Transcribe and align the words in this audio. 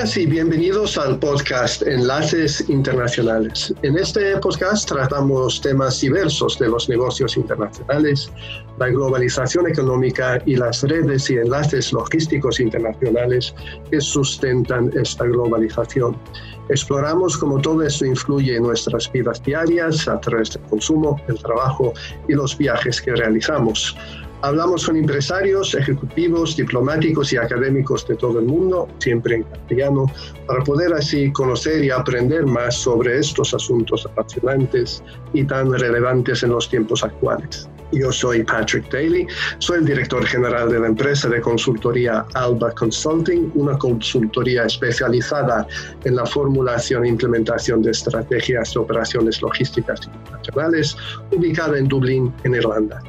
días 0.00 0.16
y 0.16 0.24
bienvenidos 0.24 0.96
al 0.96 1.18
podcast 1.18 1.82
Enlaces 1.82 2.64
Internacionales. 2.70 3.74
En 3.82 3.98
este 3.98 4.34
podcast 4.38 4.88
tratamos 4.88 5.60
temas 5.60 6.00
diversos 6.00 6.58
de 6.58 6.68
los 6.68 6.88
negocios 6.88 7.36
internacionales, 7.36 8.32
la 8.78 8.88
globalización 8.88 9.68
económica 9.68 10.40
y 10.46 10.56
las 10.56 10.82
redes 10.84 11.28
y 11.28 11.34
enlaces 11.34 11.92
logísticos 11.92 12.60
internacionales 12.60 13.54
que 13.90 14.00
sustentan 14.00 14.90
esta 14.98 15.24
globalización. 15.24 16.16
Exploramos 16.70 17.36
cómo 17.36 17.60
todo 17.60 17.82
esto 17.82 18.06
influye 18.06 18.56
en 18.56 18.62
nuestras 18.62 19.10
vidas 19.12 19.42
diarias 19.42 20.08
a 20.08 20.18
través 20.20 20.52
del 20.52 20.62
consumo, 20.62 21.20
el 21.28 21.38
trabajo 21.40 21.92
y 22.26 22.32
los 22.32 22.56
viajes 22.56 23.02
que 23.02 23.14
realizamos. 23.14 23.94
Hablamos 24.42 24.86
con 24.86 24.96
empresarios, 24.96 25.74
ejecutivos, 25.74 26.56
diplomáticos 26.56 27.30
y 27.34 27.36
académicos 27.36 28.08
de 28.08 28.16
todo 28.16 28.38
el 28.38 28.46
mundo, 28.46 28.88
siempre 28.98 29.36
en 29.36 29.42
castellano, 29.42 30.06
para 30.46 30.64
poder 30.64 30.94
así 30.94 31.30
conocer 31.32 31.84
y 31.84 31.90
aprender 31.90 32.46
más 32.46 32.74
sobre 32.74 33.18
estos 33.18 33.52
asuntos 33.52 34.06
apasionantes 34.06 35.02
y 35.34 35.44
tan 35.44 35.70
relevantes 35.72 36.42
en 36.42 36.50
los 36.50 36.70
tiempos 36.70 37.04
actuales. 37.04 37.68
Yo 37.92 38.10
soy 38.12 38.42
Patrick 38.44 38.90
Daly, 38.90 39.26
soy 39.58 39.78
el 39.78 39.84
director 39.84 40.24
general 40.24 40.70
de 40.70 40.80
la 40.80 40.86
empresa 40.86 41.28
de 41.28 41.40
consultoría 41.40 42.24
Alba 42.34 42.70
Consulting, 42.72 43.50
una 43.56 43.76
consultoría 43.76 44.64
especializada 44.64 45.66
en 46.04 46.16
la 46.16 46.24
formulación 46.24 47.04
e 47.04 47.08
implementación 47.08 47.82
de 47.82 47.90
estrategias 47.90 48.72
de 48.72 48.80
operaciones 48.80 49.42
logísticas 49.42 50.00
internacionales, 50.06 50.96
ubicada 51.32 51.76
en 51.78 51.88
Dublín, 51.88 52.32
en 52.44 52.54
Irlanda. 52.54 53.02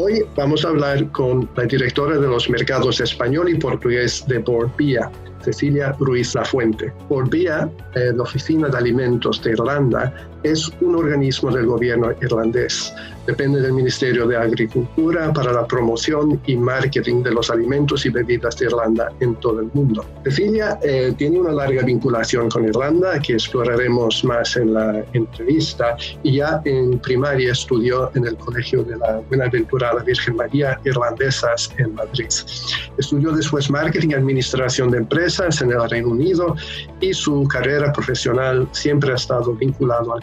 Hoy 0.00 0.24
vamos 0.36 0.64
a 0.64 0.68
hablar 0.68 1.10
con 1.10 1.50
la 1.56 1.64
directora 1.64 2.18
de 2.18 2.28
los 2.28 2.48
mercados 2.48 3.00
español 3.00 3.48
y 3.48 3.56
portugués 3.56 4.24
de 4.28 4.38
Borbia, 4.38 5.10
Cecilia 5.42 5.90
Ruiz 5.98 6.36
Lafuente. 6.36 6.92
Borbia, 7.08 7.68
eh, 7.96 8.12
la 8.14 8.22
Oficina 8.22 8.68
de 8.68 8.78
Alimentos 8.78 9.42
de 9.42 9.50
Irlanda, 9.50 10.14
es 10.42 10.70
un 10.80 10.94
organismo 10.96 11.50
del 11.50 11.66
gobierno 11.66 12.12
irlandés. 12.20 12.92
Depende 13.26 13.60
del 13.60 13.74
Ministerio 13.74 14.26
de 14.26 14.38
Agricultura 14.38 15.30
para 15.34 15.52
la 15.52 15.66
promoción 15.66 16.40
y 16.46 16.56
marketing 16.56 17.22
de 17.22 17.32
los 17.32 17.50
alimentos 17.50 18.06
y 18.06 18.08
bebidas 18.08 18.56
de 18.56 18.66
Irlanda 18.66 19.12
en 19.20 19.34
todo 19.36 19.60
el 19.60 19.68
mundo. 19.74 20.02
Cecilia 20.24 20.78
eh, 20.82 21.12
tiene 21.18 21.38
una 21.38 21.52
larga 21.52 21.82
vinculación 21.82 22.48
con 22.48 22.64
Irlanda 22.64 23.20
que 23.20 23.34
exploraremos 23.34 24.24
más 24.24 24.56
en 24.56 24.72
la 24.72 25.04
entrevista 25.12 25.94
y 26.22 26.36
ya 26.36 26.62
en 26.64 26.98
primaria 27.00 27.52
estudió 27.52 28.10
en 28.14 28.26
el 28.26 28.36
Colegio 28.36 28.82
de 28.82 28.96
la 28.96 29.20
Buenaventurada 29.28 30.02
Virgen 30.02 30.36
María 30.36 30.80
Irlandesas 30.84 31.70
en 31.76 31.94
Madrid. 31.94 32.28
Estudió 32.96 33.32
después 33.32 33.70
marketing 33.70 34.08
y 34.10 34.14
administración 34.14 34.90
de 34.90 34.98
empresas 34.98 35.60
en 35.60 35.72
el 35.72 35.90
Reino 35.90 36.08
Unido 36.08 36.56
y 37.00 37.12
su 37.12 37.46
carrera 37.46 37.92
profesional 37.92 38.66
siempre 38.72 39.12
ha 39.12 39.16
estado 39.16 39.52
vinculado 39.54 40.14
al 40.14 40.22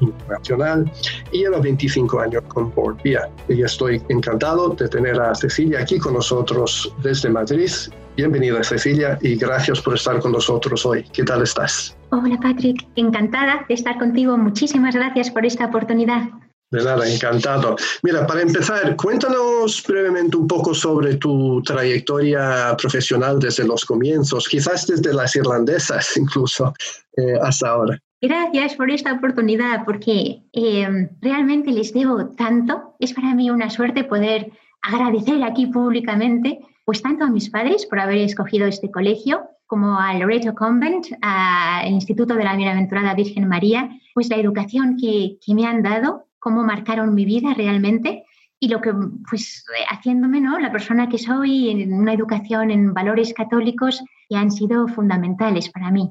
internacional 0.00 0.90
y 1.32 1.38
lleva 1.38 1.58
25 1.60 2.20
años 2.20 2.42
con 2.48 2.74
Boardvia. 2.74 3.28
Y 3.48 3.62
estoy 3.62 4.02
encantado 4.08 4.70
de 4.70 4.88
tener 4.88 5.20
a 5.20 5.34
Cecilia 5.34 5.80
aquí 5.80 5.98
con 5.98 6.14
nosotros 6.14 6.92
desde 7.02 7.28
Madrid. 7.28 7.70
Bienvenida 8.16 8.62
Cecilia 8.62 9.18
y 9.22 9.36
gracias 9.36 9.80
por 9.80 9.94
estar 9.94 10.20
con 10.20 10.32
nosotros 10.32 10.84
hoy. 10.84 11.04
¿Qué 11.12 11.24
tal 11.24 11.42
estás? 11.42 11.96
Hola 12.10 12.38
Patrick, 12.42 12.86
encantada 12.96 13.64
de 13.68 13.74
estar 13.74 13.98
contigo. 13.98 14.36
Muchísimas 14.36 14.94
gracias 14.94 15.30
por 15.30 15.46
esta 15.46 15.66
oportunidad. 15.66 16.28
De 16.72 16.84
nada, 16.84 17.08
encantado. 17.08 17.74
Mira, 18.04 18.24
para 18.28 18.42
empezar, 18.42 18.94
cuéntanos 18.94 19.82
brevemente 19.86 20.36
un 20.36 20.46
poco 20.46 20.72
sobre 20.72 21.16
tu 21.16 21.60
trayectoria 21.62 22.76
profesional 22.78 23.40
desde 23.40 23.64
los 23.64 23.84
comienzos, 23.84 24.48
quizás 24.48 24.86
desde 24.86 25.12
las 25.12 25.34
irlandesas 25.34 26.16
incluso 26.16 26.72
eh, 27.16 27.34
hasta 27.42 27.70
ahora. 27.70 27.98
Gracias 28.22 28.74
por 28.74 28.90
esta 28.90 29.14
oportunidad, 29.14 29.84
porque 29.86 30.42
eh, 30.52 31.08
realmente 31.22 31.72
les 31.72 31.94
debo 31.94 32.26
tanto. 32.30 32.94
Es 32.98 33.14
para 33.14 33.34
mí 33.34 33.50
una 33.50 33.70
suerte 33.70 34.04
poder 34.04 34.52
agradecer 34.82 35.42
aquí 35.42 35.66
públicamente, 35.66 36.60
pues 36.84 37.00
tanto 37.00 37.24
a 37.24 37.30
mis 37.30 37.48
padres 37.48 37.86
por 37.86 37.98
haber 37.98 38.18
escogido 38.18 38.66
este 38.66 38.90
colegio, 38.90 39.48
como 39.66 39.98
al 39.98 40.18
Loreto 40.18 40.54
Convent, 40.54 41.06
al 41.22 41.88
Instituto 41.88 42.34
de 42.34 42.44
la 42.44 42.56
Bienaventurada 42.56 43.14
Virgen 43.14 43.48
María, 43.48 43.88
pues 44.12 44.28
la 44.28 44.36
educación 44.36 44.98
que, 45.00 45.38
que 45.44 45.54
me 45.54 45.66
han 45.66 45.82
dado, 45.82 46.26
cómo 46.38 46.62
marcaron 46.62 47.14
mi 47.14 47.24
vida 47.24 47.54
realmente 47.54 48.24
y 48.58 48.68
lo 48.68 48.82
que, 48.82 48.92
pues, 49.30 49.64
haciéndome, 49.88 50.42
¿no? 50.42 50.58
La 50.58 50.70
persona 50.70 51.08
que 51.08 51.16
soy 51.16 51.70
en 51.70 51.94
una 51.94 52.12
educación 52.12 52.70
en 52.70 52.92
valores 52.92 53.32
católicos 53.32 54.04
que 54.28 54.36
han 54.36 54.50
sido 54.50 54.86
fundamentales 54.88 55.70
para 55.70 55.90
mí. 55.90 56.10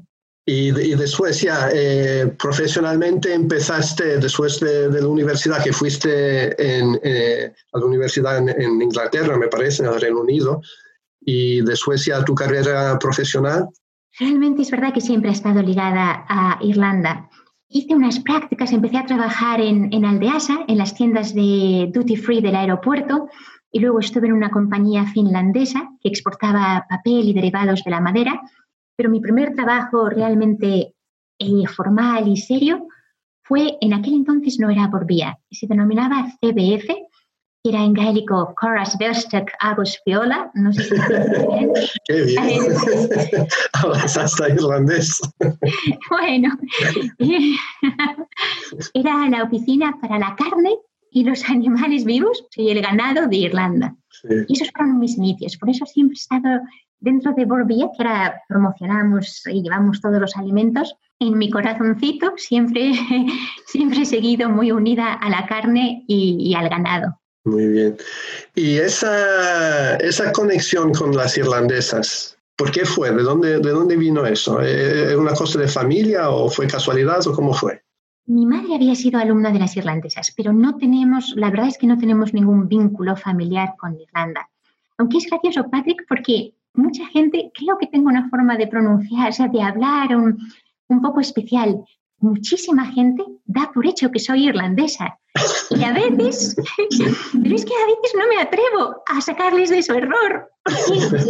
Y, 0.52 0.72
después 0.72 1.42
ya, 1.42 1.70
eh, 1.72 2.26
profesionalmente 2.40 3.32
empezaste, 3.36 4.18
después 4.18 4.60
de, 4.60 5.00
la 5.00 5.08
universidad, 5.08 5.64
que 5.64 5.72
fuiste 5.72 6.10
en, 6.58 7.00
eh, 7.04 7.54
a 7.72 7.78
la 7.78 7.86
universidad 7.86 8.38
en, 8.40 8.82
Inglaterra, 8.82 9.38
me 9.38 9.48
parece, 9.48 9.84
en 9.84 9.90
el 9.90 10.02
Reino 10.02 10.22
Unido, 10.22 10.64
y 11.22 11.62
después 11.62 12.04
ya 12.04 12.26
tu 12.26 12.34
carrera 12.34 12.98
profesional. 12.98 13.68
Realmente 14.20 14.64
es 14.64 14.72
verdad 14.72 14.92
que 14.92 15.02
siempre 15.02 15.30
he 15.30 15.34
estado 15.34 15.62
ligada 15.62 16.26
a 16.28 16.58
Irlanda. 16.64 17.30
Hice 17.68 17.94
unas 17.94 18.20
prácticas, 18.20 18.72
empecé 18.72 18.98
a 18.98 19.06
trabajar 19.06 19.62
en, 19.62 19.94
en 19.94 20.04
Aldeasa, 20.04 20.66
en 20.68 20.80
las 20.80 20.96
tiendas 20.96 21.36
de 21.36 21.92
duty 21.94 22.16
free 22.16 22.42
del 22.42 22.56
aeropuerto, 22.56 23.30
y 23.72 23.82
luego 23.82 24.00
estuve 24.00 24.26
en 24.26 24.34
una 24.34 24.50
compañía 24.50 25.06
finlandesa 25.06 25.92
que 26.02 26.10
exportaba 26.10 26.88
papel 26.90 27.30
y 27.30 27.34
derivados 27.34 27.84
de 27.84 27.92
la 27.92 28.02
madera 28.02 28.42
pero 29.00 29.10
mi 29.10 29.22
primer 29.22 29.56
trabajo 29.56 30.10
realmente 30.10 30.94
eh, 31.40 31.68
formal 31.74 32.28
y 32.28 32.36
serio 32.36 32.86
fue, 33.44 33.78
en 33.80 33.94
aquel 33.94 34.14
entonces 34.14 34.60
no 34.60 34.70
era 34.70 34.92
por 34.92 35.06
vía, 35.06 35.40
se 35.50 35.68
denominaba 35.68 36.26
CBF, 36.42 36.86
que 37.64 37.70
era 37.70 37.82
en 37.86 37.94
gaélico 37.94 38.54
Coras 38.60 38.98
Vestek 38.98 39.54
Agus 39.62 40.02
Fiola, 40.04 40.52
no 40.54 40.74
sé 40.74 40.84
si 40.84 40.96
bien. 40.96 41.72
Qué 42.10 42.24
bien, 42.24 42.62
hablas 43.74 44.18
hasta 44.18 44.50
irlandés. 44.50 45.22
bueno, 46.10 46.58
era 48.94 49.30
la 49.30 49.44
oficina 49.44 49.98
para 50.02 50.20
la 50.20 50.36
carne 50.36 50.76
y 51.10 51.24
los 51.24 51.50
animales 51.50 52.04
vivos 52.04 52.46
y 52.58 52.72
el 52.72 52.82
ganado 52.82 53.28
de 53.30 53.38
Irlanda. 53.38 53.96
Y 54.48 54.54
esos 54.54 54.72
fueron 54.76 55.00
mis 55.00 55.18
inicios, 55.18 55.58
por 55.58 55.70
eso 55.70 55.86
siempre 55.86 56.16
he 56.16 56.20
estado 56.20 56.62
dentro 57.00 57.34
de 57.34 57.46
Borbia, 57.46 57.90
que 57.96 58.04
ahora 58.04 58.42
promocionamos 58.48 59.44
y 59.48 59.62
llevamos 59.62 60.02
todos 60.02 60.20
los 60.20 60.36
alimentos, 60.36 60.96
en 61.20 61.38
mi 61.38 61.50
corazoncito 61.50 62.34
siempre, 62.38 62.92
siempre 63.66 64.02
he 64.02 64.06
seguido 64.06 64.50
muy 64.50 64.72
unida 64.72 65.14
a 65.14 65.30
la 65.30 65.46
carne 65.48 66.04
y, 66.08 66.54
al 66.56 66.70
ganado. 66.70 67.20
Muy 67.46 67.68
bien. 67.68 67.98
Y 68.56 68.78
esa, 68.78 69.96
esa 69.98 70.32
conexión 70.32 70.94
con 70.94 71.16
las 71.16 71.38
irlandesas, 71.38 72.38
¿por 72.56 72.72
qué 72.72 72.86
fue? 72.86 73.12
¿De 73.12 73.24
dónde, 73.24 73.60
de 73.60 73.70
dónde 73.70 73.96
vino 73.96 74.26
eso? 74.26 74.62
¿Es 74.62 75.16
una 75.16 75.34
cosa 75.34 75.60
de 75.60 75.68
familia 75.68 76.30
o 76.30 76.50
fue 76.50 76.68
casualidad 76.68 77.26
o 77.28 77.34
cómo 77.34 77.54
fue? 77.54 77.82
Mi 78.30 78.46
madre 78.46 78.76
había 78.76 78.94
sido 78.94 79.20
alumna 79.20 79.52
de 79.52 79.58
las 79.58 79.76
irlandesas, 79.76 80.32
pero 80.38 80.54
no 80.54 80.78
tenemos, 80.78 81.34
la 81.36 81.50
verdad 81.50 81.68
es 81.68 81.80
que 81.80 81.88
no 81.88 81.98
tenemos 81.98 82.32
ningún 82.32 82.68
vínculo 82.68 83.16
familiar 83.16 83.74
con 83.76 84.00
Irlanda. 84.00 84.48
Aunque 85.00 85.18
es 85.18 85.26
gracioso, 85.26 85.68
Patrick, 85.68 86.06
porque 86.08 86.54
mucha 86.76 87.08
gente, 87.08 87.52
creo 87.56 87.80
que 87.80 87.88
tengo 87.88 88.08
una 88.08 88.30
forma 88.30 88.56
de 88.56 88.68
pronunciar, 88.68 89.30
o 89.30 89.34
sea, 89.34 89.48
de 89.48 89.64
hablar 89.64 90.16
un, 90.16 90.38
un 90.90 91.02
poco 91.02 91.22
especial. 91.22 91.84
Muchísima 92.20 92.86
gente 92.86 93.24
da 93.46 93.72
por 93.74 93.88
hecho 93.88 94.12
que 94.12 94.20
soy 94.20 94.48
irlandesa. 94.48 95.18
Y 95.72 95.84
a 95.84 95.92
veces, 95.92 96.56
pero 97.44 97.56
es 97.56 97.66
que 97.66 97.74
a 97.74 97.88
veces 97.88 98.14
no 98.16 98.28
me 98.28 98.40
atrevo 98.40 99.02
a 99.08 99.22
sacarles 99.22 99.72
de 99.72 99.82
su 99.82 99.94
error, 99.94 100.52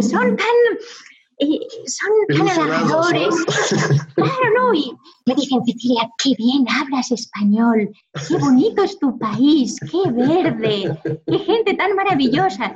son 0.02 0.36
tan, 0.36 0.58
eh, 1.40 1.60
son 1.88 2.38
tan 2.38 2.50
halagadores. 2.50 3.36
Claro, 4.16 4.50
¿no? 4.58 4.74
Y 4.74 4.94
me 5.26 5.36
dicen, 5.36 5.64
Cecilia, 5.66 6.10
qué 6.22 6.32
bien 6.38 6.66
hablas 6.70 7.12
español, 7.12 7.90
qué 8.28 8.38
bonito 8.38 8.84
es 8.84 9.00
tu 9.00 9.18
país, 9.18 9.78
qué 9.90 10.12
verde, 10.12 11.00
qué 11.26 11.40
gente 11.40 11.74
tan 11.76 11.96
maravillosa 11.96 12.76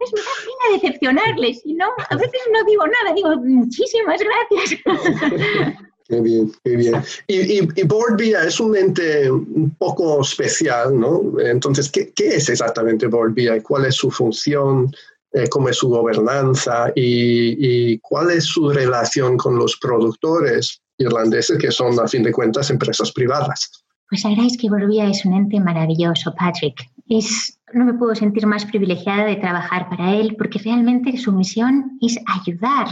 es 0.00 0.12
me 0.12 0.20
da 0.20 0.30
pena 0.44 0.82
decepcionarles 0.82 1.60
y 1.64 1.74
no, 1.74 1.86
a 2.08 2.16
veces 2.16 2.40
no 2.52 2.64
digo 2.64 2.84
nada, 2.86 3.14
digo 3.14 3.36
muchísimas 3.36 4.20
gracias. 4.20 4.80
Qué 6.10 6.20
bien, 6.20 6.52
qué 6.64 6.74
bien. 6.74 6.94
Y, 7.28 7.60
y, 7.60 7.68
y 7.76 8.32
es 8.32 8.58
un 8.58 8.76
ente 8.76 9.30
un 9.30 9.72
poco 9.78 10.22
especial, 10.22 10.98
¿no? 10.98 11.38
Entonces, 11.38 11.88
¿qué, 11.88 12.12
qué 12.12 12.34
es 12.34 12.48
exactamente 12.48 13.06
BoardBia 13.06 13.56
y 13.56 13.60
cuál 13.60 13.84
es 13.86 13.94
su 13.94 14.10
función? 14.10 14.92
Eh, 15.32 15.48
cómo 15.48 15.68
es 15.68 15.76
su 15.76 15.88
gobernanza 15.88 16.90
y, 16.94 17.92
y, 17.92 17.98
cuál 18.00 18.32
es 18.32 18.46
su 18.46 18.68
relación 18.70 19.36
con 19.36 19.56
los 19.56 19.76
productores 19.76 20.82
irlandeses, 20.98 21.56
que 21.56 21.70
son, 21.70 22.00
a 22.00 22.08
fin 22.08 22.24
de 22.24 22.32
cuentas, 22.32 22.68
empresas 22.70 23.12
privadas. 23.12 23.84
Pues 24.08 24.24
la 24.24 24.30
verdad 24.30 24.46
es 24.46 24.58
que 24.58 24.68
Borbia 24.68 25.08
es 25.08 25.24
un 25.24 25.34
ente 25.34 25.60
maravilloso, 25.60 26.34
Patrick. 26.34 26.84
Es 27.08 27.56
no 27.72 27.84
me 27.84 27.94
puedo 27.94 28.14
sentir 28.16 28.44
más 28.46 28.64
privilegiada 28.64 29.24
de 29.24 29.36
trabajar 29.36 29.88
para 29.88 30.16
él 30.16 30.34
porque 30.36 30.58
realmente 30.58 31.16
su 31.16 31.30
misión 31.30 31.96
es 32.00 32.18
ayudar 32.26 32.88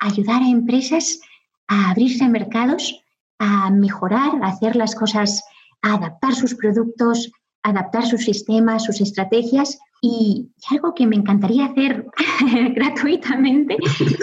ayudar 0.00 0.42
a 0.42 0.48
empresas 0.48 1.20
a 1.68 1.90
abrirse 1.90 2.24
a 2.24 2.28
mercados, 2.28 3.00
a 3.38 3.70
mejorar, 3.70 4.42
a 4.42 4.48
hacer 4.48 4.74
las 4.74 4.96
cosas, 4.96 5.40
a 5.82 5.94
adaptar 5.94 6.34
sus 6.34 6.54
productos, 6.54 7.30
adaptar 7.62 8.06
sus 8.06 8.24
sistemas, 8.24 8.84
sus 8.84 9.00
estrategias. 9.00 9.78
Y, 10.02 10.50
algo 10.70 10.94
que 10.94 11.06
me 11.06 11.16
encantaría 11.16 11.66
hacer 11.66 12.06
gratuitamente, 12.74 13.76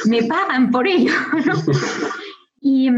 me 0.05 0.23
pagan 0.23 0.71
por 0.71 0.87
ello. 0.87 1.13
Y, 2.59 2.89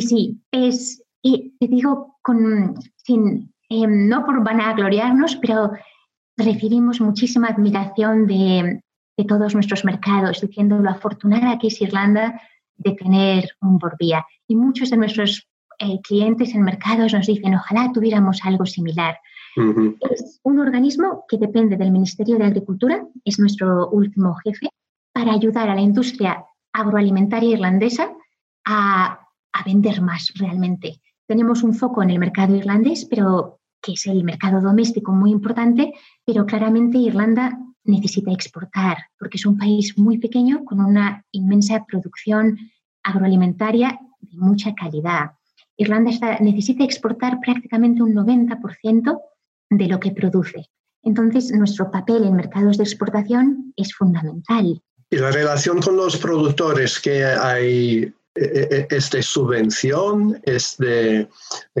sí, 0.00 0.40
es, 0.52 1.02
te 1.22 1.66
digo, 1.66 2.16
con, 2.22 2.76
sin, 2.96 3.52
em, 3.68 4.08
no 4.08 4.24
por 4.24 4.42
vanagloriarnos, 4.42 5.36
pero 5.36 5.72
recibimos 6.36 7.00
muchísima 7.02 7.48
admiración 7.48 8.26
de, 8.26 8.80
de 9.18 9.24
todos 9.24 9.54
nuestros 9.54 9.84
mercados, 9.84 10.40
diciendo 10.40 10.78
lo 10.78 10.88
afortunada 10.88 11.58
que 11.58 11.66
es 11.66 11.82
Irlanda 11.82 12.40
de 12.76 12.92
tener 12.92 13.50
un 13.60 13.78
Borbía. 13.78 14.24
Y 14.46 14.56
muchos 14.56 14.90
de 14.90 14.96
nuestros 14.96 15.48
eh, 15.80 16.00
clientes 16.02 16.54
en 16.54 16.62
mercados 16.62 17.12
nos 17.12 17.26
dicen, 17.26 17.54
ojalá 17.54 17.90
tuviéramos 17.92 18.40
algo 18.44 18.64
similar. 18.64 19.18
Es 20.10 20.40
un 20.42 20.58
organismo 20.58 21.24
que 21.28 21.38
depende 21.38 21.76
del 21.76 21.90
Ministerio 21.90 22.38
de 22.38 22.44
Agricultura, 22.44 23.06
es 23.24 23.38
nuestro 23.38 23.90
último 23.90 24.34
jefe, 24.44 24.68
para 25.12 25.32
ayudar 25.32 25.68
a 25.68 25.74
la 25.74 25.80
industria 25.80 26.44
agroalimentaria 26.72 27.50
irlandesa 27.50 28.10
a, 28.64 29.20
a 29.52 29.64
vender 29.64 30.00
más 30.00 30.32
realmente. 30.36 31.00
Tenemos 31.26 31.62
un 31.62 31.74
foco 31.74 32.02
en 32.02 32.10
el 32.10 32.18
mercado 32.18 32.54
irlandés, 32.54 33.04
pero 33.04 33.58
que 33.82 33.92
es 33.92 34.06
el 34.06 34.24
mercado 34.24 34.60
doméstico 34.60 35.12
muy 35.12 35.30
importante, 35.30 35.92
pero 36.24 36.46
claramente 36.46 36.98
Irlanda 36.98 37.58
necesita 37.84 38.32
exportar, 38.32 38.98
porque 39.18 39.36
es 39.36 39.46
un 39.46 39.56
país 39.56 39.96
muy 39.98 40.18
pequeño 40.18 40.64
con 40.64 40.80
una 40.80 41.24
inmensa 41.32 41.84
producción 41.86 42.58
agroalimentaria 43.02 43.98
de 44.20 44.36
mucha 44.36 44.74
calidad. 44.74 45.32
Irlanda 45.76 46.10
necesita 46.40 46.84
exportar 46.84 47.40
prácticamente 47.40 48.02
un 48.02 48.14
90% 48.14 49.20
de 49.70 49.86
lo 49.86 50.00
que 50.00 50.10
produce. 50.10 50.66
Entonces, 51.02 51.52
nuestro 51.52 51.90
papel 51.90 52.24
en 52.24 52.36
mercados 52.36 52.76
de 52.76 52.84
exportación 52.84 53.72
es 53.76 53.94
fundamental. 53.94 54.82
¿Y 55.10 55.16
la 55.16 55.30
relación 55.30 55.80
con 55.80 55.96
los 55.96 56.16
productores 56.16 57.00
que 57.00 57.24
hay 57.24 58.12
e, 58.34 58.44
e, 58.44 58.68
e, 58.70 58.88
es 58.90 59.10
de 59.10 59.22
subvención, 59.22 60.38
es 60.44 60.76
de, 60.78 61.28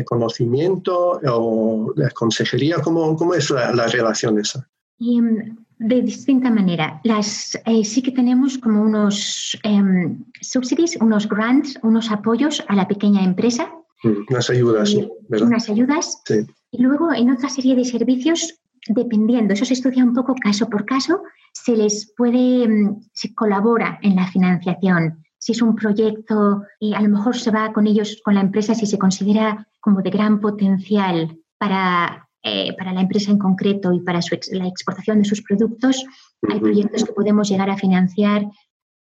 conocimiento 0.06 1.20
o 1.24 1.92
de 1.94 2.10
consejería? 2.12 2.76
¿Cómo, 2.82 3.16
cómo 3.16 3.34
es 3.34 3.50
la, 3.50 3.86
relación 3.86 4.38
esa? 4.38 4.66
Mm, 4.98 5.56
de 5.78 6.02
distinta 6.02 6.50
manera. 6.50 7.00
Las, 7.04 7.58
eh, 7.66 7.84
sí 7.84 8.02
que 8.02 8.12
tenemos 8.12 8.56
como 8.58 8.82
unos 8.82 9.58
em, 9.62 10.24
subsidies, 10.40 10.96
unos 11.00 11.28
grants, 11.28 11.78
unos 11.82 12.10
apoyos 12.10 12.64
a 12.68 12.74
la 12.74 12.88
pequeña 12.88 13.22
empresa. 13.22 13.70
Mm, 14.02 14.24
unas 14.30 14.48
ayudas, 14.48 14.94
¿verdad? 15.28 15.46
Unas 15.48 15.68
ayudas. 15.68 16.22
Sí. 16.24 16.46
Y 16.70 16.82
luego 16.82 17.12
en 17.12 17.30
otra 17.30 17.48
serie 17.48 17.74
de 17.74 17.84
servicios, 17.84 18.60
dependiendo, 18.88 19.54
eso 19.54 19.64
se 19.64 19.74
estudia 19.74 20.04
un 20.04 20.14
poco 20.14 20.34
caso 20.34 20.68
por 20.68 20.84
caso, 20.84 21.22
se 21.52 21.76
les 21.76 22.12
puede, 22.16 22.68
mm, 22.68 23.00
se 23.12 23.34
colabora 23.34 23.98
en 24.02 24.16
la 24.16 24.26
financiación. 24.26 25.24
Si 25.38 25.52
es 25.52 25.62
un 25.62 25.74
proyecto, 25.74 26.62
y 26.80 26.94
a 26.94 27.00
lo 27.00 27.08
mejor 27.08 27.36
se 27.36 27.50
va 27.50 27.72
con 27.72 27.86
ellos, 27.86 28.20
con 28.24 28.34
la 28.34 28.40
empresa, 28.40 28.74
si 28.74 28.86
se 28.86 28.98
considera 28.98 29.66
como 29.80 30.02
de 30.02 30.10
gran 30.10 30.40
potencial 30.40 31.38
para 31.58 32.28
eh, 32.44 32.72
para 32.78 32.92
la 32.92 33.00
empresa 33.00 33.32
en 33.32 33.38
concreto 33.38 33.92
y 33.92 34.00
para 34.00 34.20
la 34.52 34.68
exportación 34.68 35.18
de 35.18 35.24
sus 35.24 35.42
productos, 35.42 36.04
hay 36.48 36.60
proyectos 36.60 37.04
que 37.04 37.12
podemos 37.12 37.48
llegar 37.48 37.68
a 37.68 37.76
financiar 37.76 38.46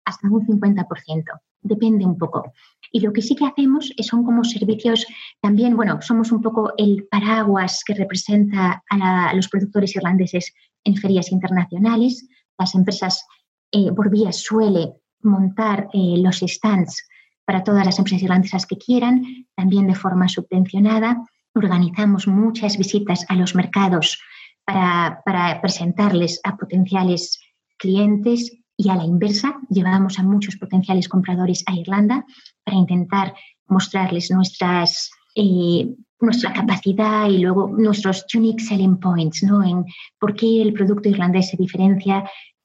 hasta 0.06 0.28
un 0.28 0.46
50%. 0.46 1.24
Depende 1.62 2.06
un 2.06 2.18
poco. 2.18 2.52
Y 2.92 3.00
lo 3.00 3.14
que 3.14 3.22
sí 3.22 3.36
que 3.36 3.46
hacemos 3.46 3.92
son 4.02 4.24
como 4.24 4.44
servicios 4.44 5.06
también, 5.42 5.76
bueno, 5.76 6.02
somos 6.02 6.32
un 6.32 6.42
poco 6.42 6.74
el 6.78 7.08
paraguas 7.10 7.84
que 7.86 7.94
representa 7.94 8.84
a, 8.90 9.34
los 9.34 9.48
productores 9.48 9.96
irlandeses 9.96 10.54
en 10.84 10.96
ferias 10.96 11.32
internacionales. 11.32 12.28
Las 12.58 12.76
empresas, 12.76 13.26
eh, 13.72 13.92
por 13.94 14.10
vía 14.10 14.32
suele 14.32 14.94
montar 15.22 15.88
eh, 15.94 16.18
los 16.18 16.40
stands 16.40 17.08
para 17.46 17.64
todas 17.64 17.86
las 17.86 17.98
empresas 17.98 18.24
irlandesas 18.24 18.66
que 18.66 18.78
quieran, 18.78 19.24
también 19.56 19.88
de 19.88 19.96
forma 19.96 20.28
subvencionada 20.28 21.24
organizamos 21.56 22.28
muchas 22.28 22.78
visitas 22.78 23.26
a 23.30 23.36
los 23.36 23.56
mercados 23.56 24.20
para, 24.66 25.60
presentarles 25.62 26.40
a 26.44 26.56
potenciales 26.58 27.40
clientes 27.78 28.52
y 28.78 28.90
a 28.90 28.96
la 28.96 29.06
inversa, 29.06 29.60
llevamos 29.70 30.20
a 30.20 30.24
muchos 30.24 30.58
potenciales 30.58 31.08
compradores 31.08 31.64
a 31.68 31.76
Irlanda 31.76 32.26
para 32.64 32.78
intentar 32.78 33.34
mostrarles 33.68 34.32
nuestras, 34.32 35.12
eh, 35.36 35.88
nuestra 36.20 36.54
capacidad 36.54 37.28
y 37.30 37.40
luego 37.40 37.70
nuestros 37.70 38.26
unique 38.34 38.64
selling 38.64 39.00
points, 39.00 39.44
¿no? 39.44 39.64
En 39.64 39.86
por 40.20 40.36
qué 40.36 40.62
el 40.62 40.74
producto 40.74 41.10
irlandés 41.10 41.50
se 41.50 41.58
diferencia, 41.58 42.24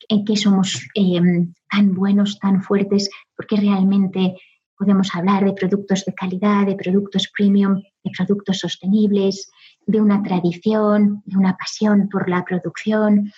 en 0.08 0.24
qué 0.24 0.36
somos 0.36 0.86
eh, 0.94 1.20
tan 1.70 1.94
buenos, 1.94 2.38
tan 2.38 2.62
fuertes, 2.62 3.10
por 3.36 3.46
qué 3.46 3.56
realmente 3.56 4.34
podemos 4.78 5.14
hablar 5.14 5.44
de 5.44 5.52
productos 5.52 6.04
de 6.04 6.14
calidad, 6.14 6.66
de 6.66 6.76
productos 6.76 7.28
premium, 7.36 7.82
de 8.04 8.10
productos 8.16 8.58
sostenibles, 8.58 9.50
de 9.86 10.00
una 10.00 10.22
tradición, 10.22 11.22
de 11.24 11.36
una 11.36 11.56
pasión 11.56 12.08
por 12.08 12.28
la 12.28 12.44
producción. 12.44 13.32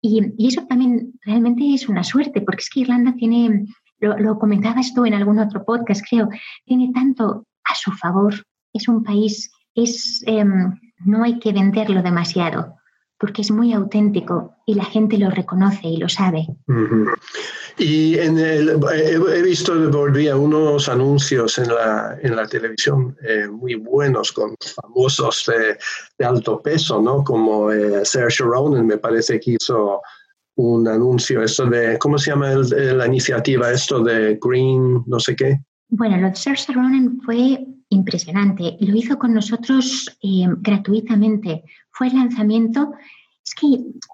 Y, 0.00 0.46
eso 0.46 0.66
también 0.66 1.12
realmente 1.22 1.74
es 1.74 1.88
una 1.88 2.04
suerte, 2.04 2.40
porque 2.40 2.60
es 2.62 2.70
que 2.70 2.80
Irlanda 2.80 3.14
tiene, 3.14 3.66
lo, 4.00 4.38
comentabas 4.38 4.94
tú 4.94 5.04
en 5.04 5.14
algún 5.14 5.38
otro 5.38 5.64
podcast, 5.64 6.04
creo, 6.08 6.28
tiene 6.64 6.92
tanto 6.92 7.46
a 7.64 7.74
su 7.74 7.92
favor. 7.92 8.34
Es 8.72 8.88
un 8.88 9.02
país, 9.02 9.50
es, 9.74 10.22
em, 10.26 10.78
no 11.04 11.24
hay 11.24 11.38
que 11.38 11.52
venderlo 11.52 12.02
demasiado 12.02 12.76
porque 13.18 13.42
es 13.42 13.50
muy 13.50 13.72
auténtico 13.72 14.56
y 14.66 14.74
la 14.74 14.84
gente 14.84 15.18
lo 15.18 15.30
reconoce 15.30 15.88
y 15.88 15.96
lo 15.96 16.08
sabe. 16.08 16.46
Y 17.78 18.18
en 18.18 18.38
el, 18.38 18.78
he, 18.92 19.42
visto, 19.42 19.90
volví 19.90 20.28
a 20.28 20.36
unos 20.36 20.88
anuncios 20.88 21.58
en 21.58 21.68
la, 21.68 22.18
en 22.22 22.36
la 22.36 22.46
televisión 22.46 23.16
eh, 23.26 23.48
muy 23.48 23.74
buenos 23.74 24.32
con 24.32 24.54
famosos 24.82 25.44
de, 25.46 26.24
alto 26.24 26.60
peso, 26.60 27.00
¿no? 27.00 27.22
Como 27.24 27.70
eh, 27.70 28.04
Sergio 28.04 28.46
Ronan, 28.46 28.86
me 28.86 28.98
parece 28.98 29.40
que 29.40 29.52
hizo 29.52 30.02
un 30.56 30.88
anuncio, 30.88 31.42
esto 31.42 31.66
de, 31.66 31.98
¿cómo 31.98 32.18
se 32.18 32.30
llama 32.30 32.50
la 32.50 33.06
iniciativa? 33.06 33.70
Esto 33.70 34.02
de 34.02 34.38
Green, 34.42 35.02
no 35.06 35.20
sé 35.20 35.36
qué. 35.36 35.60
Bueno, 35.88 36.16
lo 36.16 36.28
de 36.28 36.34
Sergio 36.34 36.74
Ronan 36.74 37.20
fue 37.24 37.66
impresionante. 37.90 38.76
Lo 38.80 38.96
hizo 38.96 39.18
con 39.18 39.34
nosotros 39.34 40.16
eh, 40.22 40.46
gratuitamente. 40.58 41.62
Fue 41.90 42.08
el 42.08 42.14
lanzamiento. 42.14 42.92
Es 43.46 43.54
que 43.54 43.66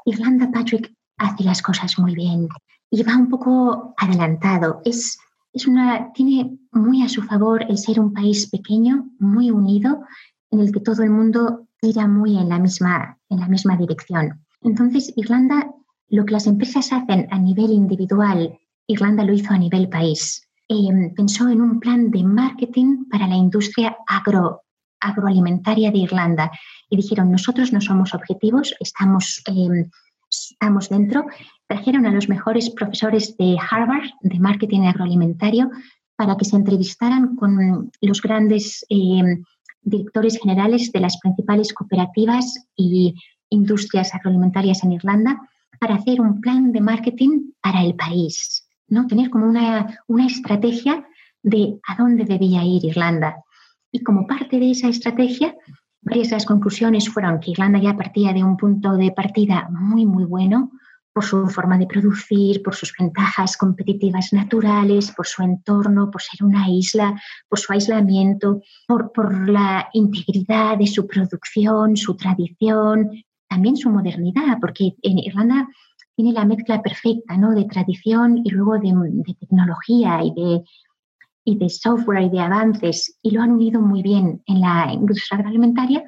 Irlanda 0.05 0.51
Patrick 0.51 0.95
hace 1.19 1.45
las 1.45 1.63
cosas 1.63 1.99
muy 1.99 2.15
bien 2.15 2.49
y 2.91 3.03
va 3.03 3.17
un 3.17 3.29
poco 3.29 3.95
adelantado. 3.97 4.83
Es, 4.85 5.19
es 5.53 5.67
una, 5.67 6.13
tiene 6.13 6.59
muy 6.73 7.03
a 7.03 7.09
su 7.09 7.23
favor 7.23 7.65
el 7.69 7.79
ser 7.79 7.99
un 7.99 8.13
país 8.13 8.49
pequeño, 8.51 9.11
muy 9.19 9.51
unido, 9.51 10.05
en 10.51 10.61
el 10.61 10.73
que 10.73 10.81
todo 10.81 11.03
el 11.03 11.11
mundo 11.11 11.69
tira 11.81 12.07
muy 12.07 12.39
en 12.39 12.51
la 12.51 12.59
misma, 12.59 13.19
en 13.29 13.41
la 13.41 13.49
misma 13.49 13.77
dirección. 13.77 14.45
Entonces, 14.61 15.13
Irlanda, 15.17 15.73
lo 16.09 16.25
que 16.25 16.33
las 16.33 16.47
empresas 16.47 16.93
hacen 16.93 17.27
a 17.31 17.39
nivel 17.39 17.71
individual, 17.71 18.59
Irlanda 18.87 19.25
lo 19.25 19.33
hizo 19.33 19.53
a 19.53 19.59
nivel 19.59 19.89
país. 19.89 20.47
Em, 20.69 21.15
pensó 21.15 21.49
en 21.49 21.61
un 21.61 21.81
plan 21.81 22.11
de 22.11 22.23
marketing 22.23 23.05
para 23.11 23.27
la 23.27 23.35
industria 23.35 23.97
agro, 24.07 24.62
agroalimentaria 25.03 25.91
de 25.91 25.99
Irlanda 25.99 26.51
y 26.89 26.97
dijeron, 26.97 27.31
nosotros 27.31 27.73
no 27.73 27.81
somos 27.81 28.15
objetivos, 28.15 28.75
estamos, 28.81 29.43
em, 29.47 29.91
estamos 30.31 30.89
dentro. 30.89 31.27
Trajeron 31.67 32.07
a 32.07 32.13
los 32.13 32.29
mejores 32.29 32.71
profesores 32.71 33.37
de 33.37 33.57
Harvard 33.71 34.09
de 34.23 34.39
marketing 34.39 34.83
agroalimentario 34.83 35.71
para 36.17 36.37
que 36.37 36.45
se 36.45 36.57
entrevistaran 36.57 37.37
con 37.37 37.91
los 38.01 38.23
grandes 38.23 38.85
em, 38.89 39.43
directores 39.83 40.39
generales 40.39 40.93
de 40.93 41.01
las 41.01 41.19
principales 41.19 41.73
cooperativas 41.73 42.67
y 42.77 43.15
industrias 43.51 44.15
agroalimentarias 44.15 44.85
en 44.85 44.93
Irlanda 44.93 45.41
para 45.81 45.97
hacer 45.97 46.21
un 46.21 46.41
plan 46.41 46.73
de 46.73 46.81
marketing 46.81 47.53
para 47.61 47.83
el 47.83 47.95
país. 47.97 48.69
¿no? 48.89 49.07
Tener 49.07 49.31
como 49.31 49.47
una, 49.47 49.99
una 50.07 50.27
estrategia 50.27 51.05
de 51.43 51.81
a 51.89 51.97
dónde 51.97 52.25
debía 52.25 52.65
ir 52.65 52.85
Irlanda. 52.85 53.43
Y 53.93 54.03
como 54.03 54.27
parte 54.27 54.59
de 54.59 54.71
esa 54.71 54.89
estrategia, 54.89 55.55
varias 56.01 56.31
de 56.31 56.37
las 56.37 56.47
conclusiones 56.47 57.09
fueron 57.09 57.39
que 57.39 57.53
Irlanda 57.53 57.79
ya 57.79 57.97
partía 57.97 58.33
de 58.33 58.43
un 58.43 58.57
punto 58.57 58.97
de 58.97 59.13
partida 59.13 59.69
muy, 59.71 60.07
muy 60.07 60.25
bueno 60.25 60.73
por 61.13 61.25
su 61.25 61.47
forma 61.49 61.77
de 61.77 61.87
producir, 61.87 62.63
por 62.63 62.75
sus 62.75 62.93
ventajas 62.99 63.57
competitivas 63.57 64.33
naturales, 64.33 65.13
por 65.13 65.27
su 65.27 65.43
entorno, 65.43 66.11
por 66.11 66.23
ser 66.23 66.43
una 66.43 66.69
isla, 66.71 67.21
por 67.49 67.59
su 67.59 67.73
aislamiento, 67.73 68.63
por, 68.87 69.49
la 69.49 69.89
integridad 69.93 70.79
de 70.79 70.87
su 70.87 71.07
producción, 71.07 71.97
su 71.97 72.17
tradición, 72.17 73.11
también 73.47 73.77
su 73.77 73.91
modernidad, 73.91 74.59
porque 74.59 74.95
en 75.03 75.19
Irlanda 75.19 75.69
tiene 76.17 76.33
la 76.33 76.47
mezcla 76.47 76.81
perfecta 76.81 77.37
¿no? 77.37 77.53
de 77.53 77.65
tradición 77.65 78.41
y 78.43 78.51
luego 78.51 78.79
de, 78.79 79.35
tecnología 79.39 80.21
y 80.23 80.33
de, 80.33 80.63
y 81.45 81.57
de 81.57 81.69
software 81.69 82.23
y 82.25 82.31
de 82.31 82.41
avances 82.41 83.19
y 83.23 83.31
lo 83.31 83.43
han 83.43 83.53
unido 83.53 83.81
muy 83.81 84.03
bien 84.03 84.43
en 84.47 84.61
la 84.61 84.93
industria 84.93 85.39
agroalimentaria, 85.39 86.05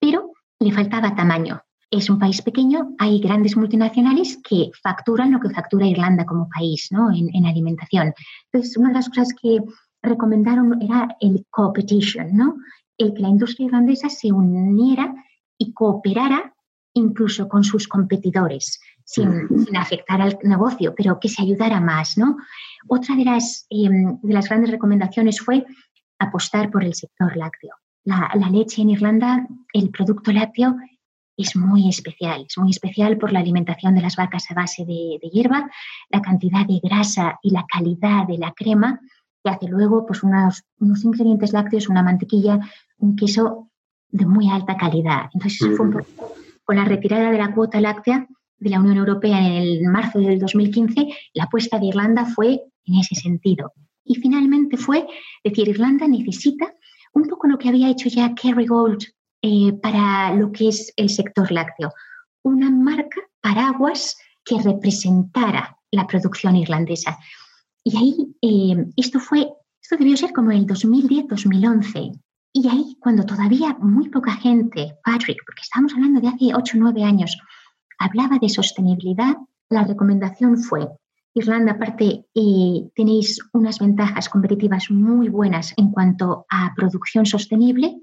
pero 0.00 0.32
le 0.58 0.72
faltaba 0.72 1.14
tamaño. 1.14 1.60
Es 1.90 2.08
un 2.08 2.18
país 2.18 2.40
pequeño, 2.40 2.94
hay 2.98 3.20
grandes 3.20 3.56
multinacionales 3.56 4.38
que 4.42 4.70
facturan 4.82 5.30
lo 5.30 5.40
que 5.40 5.50
factura 5.50 5.86
Irlanda 5.86 6.24
como 6.24 6.48
país 6.48 6.88
¿no? 6.90 7.12
en, 7.12 7.28
en 7.34 7.46
alimentación. 7.46 8.14
Entonces, 8.50 8.76
una 8.76 8.88
de 8.88 8.94
las 8.94 9.08
cosas 9.08 9.28
que 9.40 9.58
recomendaron 10.02 10.80
era 10.80 11.16
el 11.20 11.46
competition, 11.50 12.34
¿no? 12.34 12.56
el 12.98 13.14
que 13.14 13.22
la 13.22 13.28
industria 13.28 13.66
irlandesa 13.66 14.08
se 14.08 14.32
uniera 14.32 15.14
y 15.58 15.72
cooperara 15.72 16.51
incluso 16.94 17.48
con 17.48 17.64
sus 17.64 17.88
competidores 17.88 18.80
sin, 19.04 19.48
afectar 19.76 20.20
al 20.20 20.38
negocio, 20.42 20.94
pero 20.96 21.18
que 21.18 21.28
se 21.28 21.42
ayudara 21.42 21.80
más. 21.80 22.16
¿no? 22.16 22.36
Otra 22.88 23.16
de 23.16 23.24
las, 23.24 23.66
em, 23.70 24.18
de 24.22 24.34
las 24.34 24.48
grandes 24.48 24.70
recomendaciones 24.70 25.40
fue 25.40 25.64
apostar 26.18 26.70
por 26.70 26.84
el 26.84 26.94
sector 26.94 27.36
lácteo. 27.36 27.74
La, 28.04 28.30
leche 28.50 28.82
en 28.82 28.90
Irlanda, 28.90 29.46
el 29.72 29.90
producto 29.90 30.32
lácteo, 30.32 30.76
es 31.36 31.56
muy 31.56 31.88
especial. 31.88 32.44
Es 32.48 32.58
muy 32.58 32.70
especial 32.70 33.16
por 33.16 33.32
la 33.32 33.40
alimentación 33.40 33.94
de 33.94 34.02
las 34.02 34.16
vacas 34.16 34.50
a 34.50 34.54
base 34.54 34.84
de, 34.84 35.18
hierba, 35.32 35.70
la 36.10 36.20
cantidad 36.20 36.66
de 36.66 36.80
grasa 36.82 37.38
y 37.42 37.50
la 37.50 37.64
calidad 37.66 38.26
de 38.26 38.38
la 38.38 38.52
crema, 38.52 39.00
que 39.42 39.50
hace 39.50 39.66
luego 39.66 40.06
pues, 40.06 40.22
unos, 40.22 40.64
unos 40.78 41.04
ingredientes 41.04 41.52
lácteos, 41.52 41.88
una 41.88 42.02
mantequilla, 42.02 42.60
un 42.98 43.16
queso 43.16 43.70
de 44.10 44.26
muy 44.26 44.50
alta 44.50 44.76
calidad. 44.76 45.30
Entonces, 45.32 45.68
con 46.64 46.76
la 46.76 46.84
retirada 46.84 47.30
de 47.30 47.38
la 47.38 47.54
cuota 47.54 47.80
láctea, 47.80 48.26
de 48.58 48.70
la 48.70 48.80
Unión 48.80 48.98
Europea 48.98 49.38
en 49.38 49.52
el 49.54 49.82
marzo 49.82 50.20
del 50.20 50.38
2015, 50.38 51.08
la 51.34 51.44
apuesta 51.44 51.78
de 51.78 51.86
Irlanda 51.86 52.26
fue 52.26 52.62
en 52.84 52.94
ese 53.00 53.14
sentido. 53.16 53.72
Y 54.04 54.16
finalmente 54.16 54.76
fue 54.76 55.06
decir, 55.42 55.68
Irlanda 55.68 56.06
necesita 56.06 56.72
un 57.12 57.24
poco 57.24 57.46
lo 57.46 57.58
que 57.58 57.68
había 57.68 57.90
hecho 57.90 58.08
ya 58.08 58.34
Kerrygold 58.34 59.04
eh, 59.42 59.72
para 59.82 60.34
lo 60.34 60.52
que 60.52 60.68
es 60.68 60.92
el 60.96 61.10
sector 61.10 61.50
lácteo, 61.50 61.92
una 62.42 62.70
marca 62.70 63.20
paraguas 63.40 64.16
que 64.44 64.60
representara 64.60 65.76
la 65.90 66.06
producción 66.06 66.56
irlandesa. 66.56 67.18
Y 67.84 67.96
ahí 67.96 68.36
eh, 68.40 68.86
esto 68.96 69.18
fue, 69.18 69.48
esto 69.80 69.96
debió 69.96 70.16
ser 70.16 70.32
como 70.32 70.52
el 70.52 70.66
2010-2011. 70.66 72.20
Y 72.52 72.68
ahí, 72.68 72.96
cuando 73.00 73.24
todavía 73.24 73.76
muy 73.80 74.10
poca 74.10 74.32
gente, 74.32 74.98
Patrick, 75.04 75.42
porque 75.46 75.62
estamos 75.62 75.94
hablando 75.94 76.20
de 76.20 76.28
hace 76.28 76.54
8 76.54 76.76
o 76.76 76.80
9 76.80 77.02
años, 77.02 77.38
hablaba 77.98 78.38
de 78.38 78.48
sostenibilidad, 78.48 79.36
la 79.70 79.84
recomendación 79.84 80.58
fue, 80.58 80.86
Irlanda, 81.34 81.72
aparte, 81.72 82.26
eh, 82.34 82.90
tenéis 82.94 83.38
unas 83.54 83.78
ventajas 83.78 84.28
competitivas 84.28 84.90
muy 84.90 85.30
buenas 85.30 85.72
en 85.78 85.90
cuanto 85.90 86.44
a 86.50 86.74
producción 86.76 87.24
sostenible, 87.24 88.02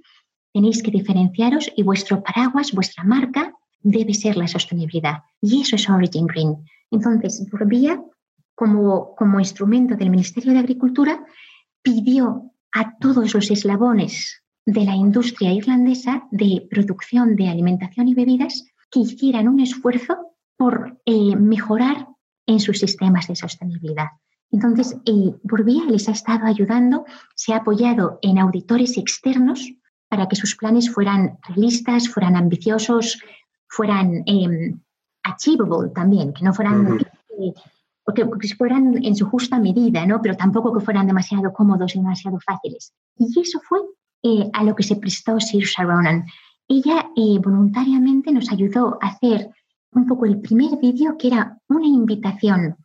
tenéis 0.51 0.81
que 0.81 0.89
diferenciaros 0.89 1.71
y 1.75 1.83
vuestro 1.83 2.23
paraguas, 2.23 2.71
vuestra 2.71 3.03
marca, 3.03 3.53
debe 3.81 4.15
ser 4.15 4.35
la 4.35 4.47
sostenibilidad. 4.47 5.19
Y 5.41 5.61
eso 5.61 5.75
es 5.75 5.87
Origin 5.87 6.25
Green. 6.25 6.55
Entonces, 6.89 7.47
Burbía, 7.51 8.01
como, 8.55 9.15
como 9.15 9.39
instrumento 9.39 9.95
del 9.95 10.09
Ministerio 10.09 10.53
de 10.53 10.59
Agricultura, 10.59 11.23
pidió 11.83 12.51
a 12.71 12.97
todos 12.97 13.33
los 13.33 13.51
eslabones 13.51 14.43
de 14.65 14.83
la 14.83 14.95
industria 14.95 15.53
irlandesa 15.53 16.27
de 16.31 16.67
producción 16.69 17.35
de 17.35 17.49
alimentación 17.49 18.07
y 18.07 18.13
bebidas 18.13 18.65
que 18.91 18.99
hicieran 18.99 19.47
un 19.47 19.59
esfuerzo 19.59 20.35
por 20.57 20.99
eh, 21.05 21.35
mejorar 21.35 22.07
en 22.45 22.59
sus 22.59 22.79
sistemas 22.79 23.27
de 23.27 23.35
sostenibilidad. 23.35 24.07
Entonces, 24.51 24.97
eh, 25.05 25.35
Burbía 25.43 25.85
les 25.85 26.09
ha 26.09 26.11
estado 26.11 26.45
ayudando, 26.45 27.05
se 27.35 27.53
ha 27.53 27.57
apoyado 27.57 28.19
en 28.21 28.39
auditores 28.39 28.97
externos 28.97 29.71
para 30.07 30.27
que 30.27 30.35
sus 30.35 30.55
planes 30.55 30.91
fueran 30.91 31.37
realistas, 31.47 32.09
fueran 32.09 32.35
ambiciosos, 32.35 33.21
fueran 33.67 34.23
em, 34.25 34.81
achievable 35.23 35.91
también, 35.93 36.33
que 36.33 36.43
no 36.43 36.53
fueran, 36.53 36.99
porque, 38.13 38.47
fueran 38.55 39.03
en 39.03 39.15
su 39.15 39.25
justa 39.25 39.59
medida, 39.59 40.05
¿no? 40.05 40.21
pero 40.21 40.35
tampoco 40.35 40.73
que 40.73 40.83
fueran 40.83 41.07
demasiado 41.07 41.51
cómodos 41.53 41.95
y 41.95 41.99
demasiado 41.99 42.39
fáciles. 42.39 42.93
Y 43.17 43.39
eso 43.39 43.59
fue 43.67 43.79
eh, 44.23 44.49
a 44.53 44.63
lo 44.63 44.75
que 44.75 44.83
se 44.83 44.95
prestó 44.95 45.39
Sir 45.39 45.63
Sharonan. 45.63 46.25
Ella 46.67 47.09
eh, 47.15 47.39
voluntariamente 47.39 48.31
nos 48.31 48.51
ayudó 48.51 48.97
a 49.01 49.07
hacer 49.07 49.49
un 49.91 50.05
poco 50.05 50.25
el 50.25 50.39
primer 50.39 50.77
vídeo 50.79 51.17
que 51.17 51.27
era 51.27 51.57
una 51.67 51.87
invitación 51.87 52.75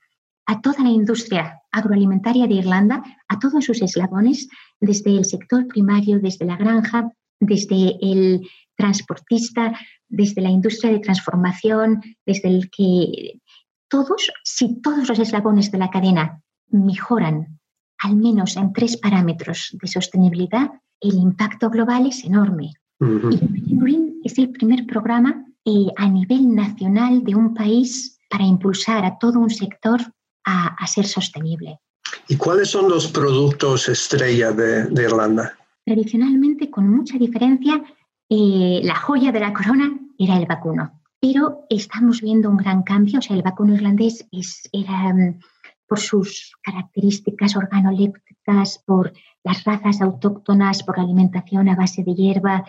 a 0.47 0.61
toda 0.61 0.83
la 0.83 0.91
industria 0.91 1.61
agroalimentaria 1.71 2.47
de 2.47 2.55
Irlanda, 2.55 3.03
a 3.29 3.39
todos 3.39 3.65
sus 3.65 3.83
eslabones, 3.83 4.49
desde 4.81 5.17
el 5.17 5.25
sector 5.25 5.67
primario, 5.67 6.19
desde 6.21 6.45
la 6.45 6.57
granja, 6.57 7.11
desde 7.41 7.97
el 8.01 8.49
transportista, 8.77 9.79
desde 10.09 10.43
la 10.43 10.51
industria 10.51 10.93
de 10.93 11.01
transformación, 11.01 12.03
desde 12.27 12.49
el 12.49 12.71
que 12.71 13.41
todos, 13.89 14.31
si 14.43 14.81
todos 14.81 15.09
los 15.09 15.19
eslabones 15.19 15.71
de 15.71 15.79
la 15.79 15.91
cadena 15.91 16.43
mejoran 16.71 17.59
al 17.99 18.17
menos 18.17 18.57
en 18.57 18.73
tres 18.73 18.97
parámetros 18.97 19.71
de 19.81 19.89
sostenibilidad, 19.89 20.71
el 21.01 21.15
impacto 21.15 21.71
global 21.71 22.07
es 22.07 22.25
enorme. 22.25 22.73
Y 23.01 23.77
Green 23.77 24.21
es 24.25 24.39
el 24.39 24.51
primer 24.51 24.87
programa 24.87 25.45
eh, 25.65 25.87
a 25.97 26.09
nivel 26.09 26.55
nacional 26.55 27.25
de 27.25 27.35
un 27.35 27.55
país 27.55 28.19
para 28.31 28.45
impulsar 28.45 29.05
a 29.05 29.19
todo 29.19 29.39
un 29.39 29.51
sector 29.51 30.01
a, 30.45 30.87
ser 30.87 31.07
sostenible. 31.07 31.81
¿Y 32.29 32.37
cuáles 32.37 32.71
son 32.71 32.89
los 32.89 33.07
productos 33.07 33.89
estrella 33.89 34.53
de, 34.53 35.03
Irlanda? 35.03 35.57
Tradicionalmente, 35.85 36.71
con 36.71 36.89
mucha 36.89 37.17
diferencia, 37.19 37.83
eh, 38.29 38.81
la 38.83 38.97
joya 38.97 39.33
de 39.33 39.41
la 39.41 39.53
corona 39.53 39.99
era 40.19 40.37
el 40.37 40.47
vacuno. 40.47 41.01
Pero 41.25 41.65
estamos 41.71 42.21
viendo 42.21 42.51
un 42.51 42.59
gran 42.59 42.83
cambio. 42.83 43.19
O 43.19 43.23
sea, 43.23 43.35
el 43.35 43.43
vacuno 43.43 43.73
irlandés 43.73 44.27
es, 44.31 44.69
era 44.75 45.15
mm, 45.15 45.41
por 45.89 45.99
sus 45.99 46.53
características 46.61 47.57
organolépticas, 47.57 48.83
por 48.85 49.11
las 49.43 49.65
razas 49.65 50.03
autóctonas, 50.03 50.83
por 50.83 50.99
la 50.99 51.05
alimentación 51.05 51.71
a 51.71 51.77
base 51.77 52.05
de 52.05 52.15
hierba, 52.15 52.67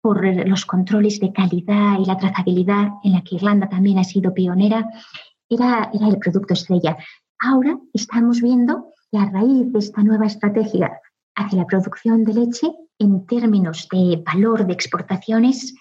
por 0.00 0.24
los 0.46 0.64
controles 0.66 1.18
de 1.18 1.32
calidad 1.32 1.98
y 1.98 2.04
la 2.04 2.16
trazabilidad 2.16 2.90
en 3.02 3.12
la 3.14 3.22
que 3.22 3.34
Irlanda 3.34 3.68
también 3.68 3.98
ha 3.98 4.04
sido 4.04 4.32
pionera, 4.32 4.88
era, 5.48 5.90
era 5.92 6.06
el 6.06 6.18
producto 6.18 6.54
estrella. 6.54 6.96
Ahora 7.40 7.76
estamos 7.92 8.40
viendo 8.40 8.92
que 9.10 9.18
a 9.18 9.28
raíz 9.28 9.72
de 9.72 9.80
esta 9.80 10.04
nueva 10.04 10.26
estrategia 10.26 11.00
hacia 11.34 11.58
la 11.58 11.66
producción 11.66 12.22
de 12.22 12.34
leche, 12.34 12.68
en 13.00 13.26
términos 13.26 13.88
de 13.90 14.22
valor 14.24 14.64
de 14.64 14.74
exportaciones, 14.74 15.74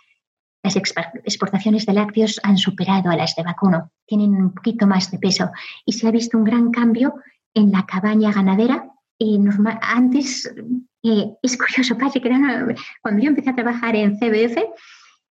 las 0.66 0.76
exportaciones 0.76 1.86
de 1.86 1.94
lácteos 1.94 2.40
han 2.44 2.58
superado 2.58 3.10
a 3.10 3.16
las 3.16 3.36
de 3.36 3.44
vacuno, 3.44 3.92
tienen 4.06 4.36
un 4.36 4.54
poquito 4.54 4.88
más 4.88 5.12
de 5.12 5.20
peso 5.20 5.52
y 5.86 5.94
se 5.94 6.08
ha 6.08 6.12
visto 6.12 6.38
un 6.38 6.44
gran 6.44 6.72
cambio 6.72 7.16
en 7.54 7.72
la 7.72 7.86
cabaña 7.86 8.32
ganadera. 8.32 8.90
Y 9.18 9.40
antes, 9.82 10.52
eh, 11.04 11.26
es 11.42 11.58
curioso, 11.58 11.98
Patrick, 11.98 12.24
que 12.24 12.76
cuando 13.02 13.22
yo 13.22 13.30
empecé 13.30 13.52
a 13.52 13.56
trabajar 13.56 13.96
en 13.96 14.18
CBF, 14.18 14.58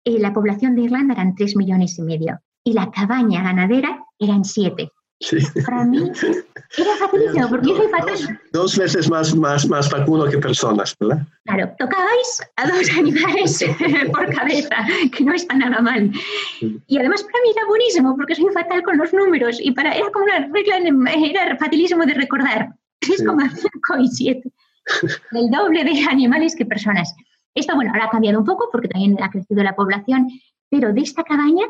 eh, 0.04 0.18
la 0.18 0.32
población 0.32 0.74
de 0.74 0.82
Irlanda 0.82 1.14
eran 1.14 1.34
3 1.34 1.56
millones 1.56 1.98
y 1.98 2.02
medio 2.02 2.40
y 2.64 2.72
la 2.72 2.90
cabaña 2.90 3.42
ganadera 3.42 4.04
eran 4.18 4.44
7. 4.44 4.90
Para 5.66 5.84
mí 5.84 6.10
era 6.78 6.96
facilísimo, 6.96 7.48
porque 7.50 7.68
yo 7.68 7.76
soy 7.76 7.88
fatal. 7.88 8.40
Dos, 8.52 8.78
veces 8.78 9.10
más, 9.10 9.34
más, 9.36 9.68
más 9.68 9.90
vacuno 9.90 10.24
que 10.24 10.38
personas, 10.38 10.96
¿verdad? 10.98 11.26
Claro, 11.44 11.70
tocabais 11.78 12.42
a 12.56 12.66
dos 12.66 12.88
animales 12.96 13.64
por 14.12 14.34
cabeza, 14.34 14.76
que 15.14 15.24
no 15.24 15.34
está 15.34 15.56
nada 15.56 15.82
mal. 15.82 16.10
Y 16.60 16.98
además 16.98 17.22
para 17.22 17.42
mí 17.44 17.50
era 17.54 17.66
buenísimo, 17.66 18.16
porque 18.16 18.34
soy 18.34 18.46
fatal 18.54 18.82
con 18.82 18.96
los 18.96 19.12
números, 19.12 19.58
y 19.60 19.72
para, 19.72 19.92
era 19.92 20.10
como 20.10 20.24
una 20.24 20.48
regla, 20.48 20.78
era 21.42 21.56
facilísimo 21.58 22.06
de 22.06 22.14
recordar. 22.14 22.70
3,5 23.02 24.02
y 24.02 24.08
7. 24.08 24.52
El 25.32 25.50
doble 25.50 25.84
de 25.84 26.04
animales 26.10 26.56
que 26.56 26.64
personas. 26.64 27.14
Esto, 27.54 27.74
bueno, 27.74 27.90
ahora 27.92 28.06
ha 28.06 28.10
cambiado 28.10 28.38
un 28.38 28.46
poco 28.46 28.68
porque 28.72 28.88
también 28.88 29.22
ha 29.22 29.30
crecido 29.30 29.62
la 29.62 29.74
población, 29.74 30.28
pero 30.70 30.92
de 30.92 31.00
esta 31.00 31.24
cabaña 31.24 31.66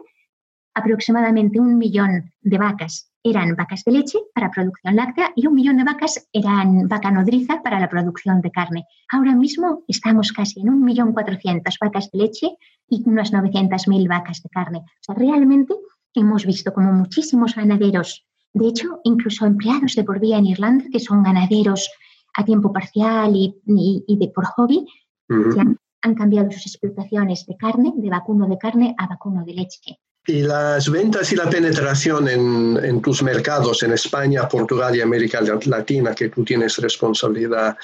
aproximadamente 0.74 1.60
un 1.60 1.78
millón 1.78 2.32
de 2.40 2.58
vacas 2.58 3.10
eran 3.22 3.54
vacas 3.54 3.84
de 3.84 3.92
leche 3.92 4.18
para 4.34 4.50
producción 4.50 4.96
láctea 4.96 5.32
y 5.36 5.46
un 5.46 5.54
millón 5.54 5.76
de 5.76 5.84
vacas 5.84 6.28
eran 6.32 6.88
vaca 6.88 7.10
nodriza 7.10 7.62
para 7.62 7.78
la 7.78 7.88
producción 7.88 8.40
de 8.40 8.50
carne. 8.50 8.86
Ahora 9.10 9.34
mismo 9.34 9.84
estamos 9.88 10.32
casi 10.32 10.60
en 10.60 10.70
un 10.70 10.82
millón 10.82 11.12
cuatrocientas 11.12 11.76
vacas 11.80 12.10
de 12.10 12.18
leche 12.18 12.56
y 12.88 13.02
unas 13.06 13.32
novecientas 13.32 13.88
mil 13.88 14.08
vacas 14.08 14.42
de 14.42 14.48
carne. 14.48 14.78
O 14.78 15.02
sea, 15.02 15.14
realmente 15.14 15.74
hemos 16.14 16.46
visto 16.46 16.72
como 16.72 16.92
muchísimos 16.92 17.54
ganaderos, 17.54 18.26
de 18.52 18.68
hecho, 18.68 19.00
incluso 19.04 19.46
empleados 19.46 19.94
de 19.94 20.04
por 20.04 20.18
vía 20.18 20.38
en 20.38 20.46
Irlanda, 20.46 20.86
que 20.90 20.98
son 20.98 21.22
ganaderos 21.22 21.88
a 22.34 22.44
tiempo 22.44 22.72
parcial 22.72 23.32
y, 23.34 24.16
de 24.18 24.28
por 24.28 24.44
hobby, 24.44 24.86
han, 25.28 25.78
han 26.02 26.14
cambiado 26.14 26.50
sus 26.50 26.66
explotaciones 26.66 27.46
de 27.46 27.56
carne, 27.56 27.92
de 27.94 28.10
vacuno 28.10 28.48
de 28.48 28.58
carne 28.58 28.94
a 28.98 29.06
vacuno 29.06 29.44
de 29.44 29.54
leche. 29.54 29.98
Y 30.26 30.42
las 30.42 30.90
ventas 30.90 31.32
y 31.32 31.36
la 31.36 31.48
penetración 31.48 32.28
en, 32.28 33.00
tus 33.00 33.22
mercados, 33.22 33.82
en 33.82 33.92
España, 33.92 34.48
Portugal 34.48 34.94
y 34.94 35.00
América 35.00 35.40
Latina, 35.66 36.14
que 36.14 36.28
tú 36.28 36.44
tienes 36.44 36.76
responsabilidad 36.76 37.76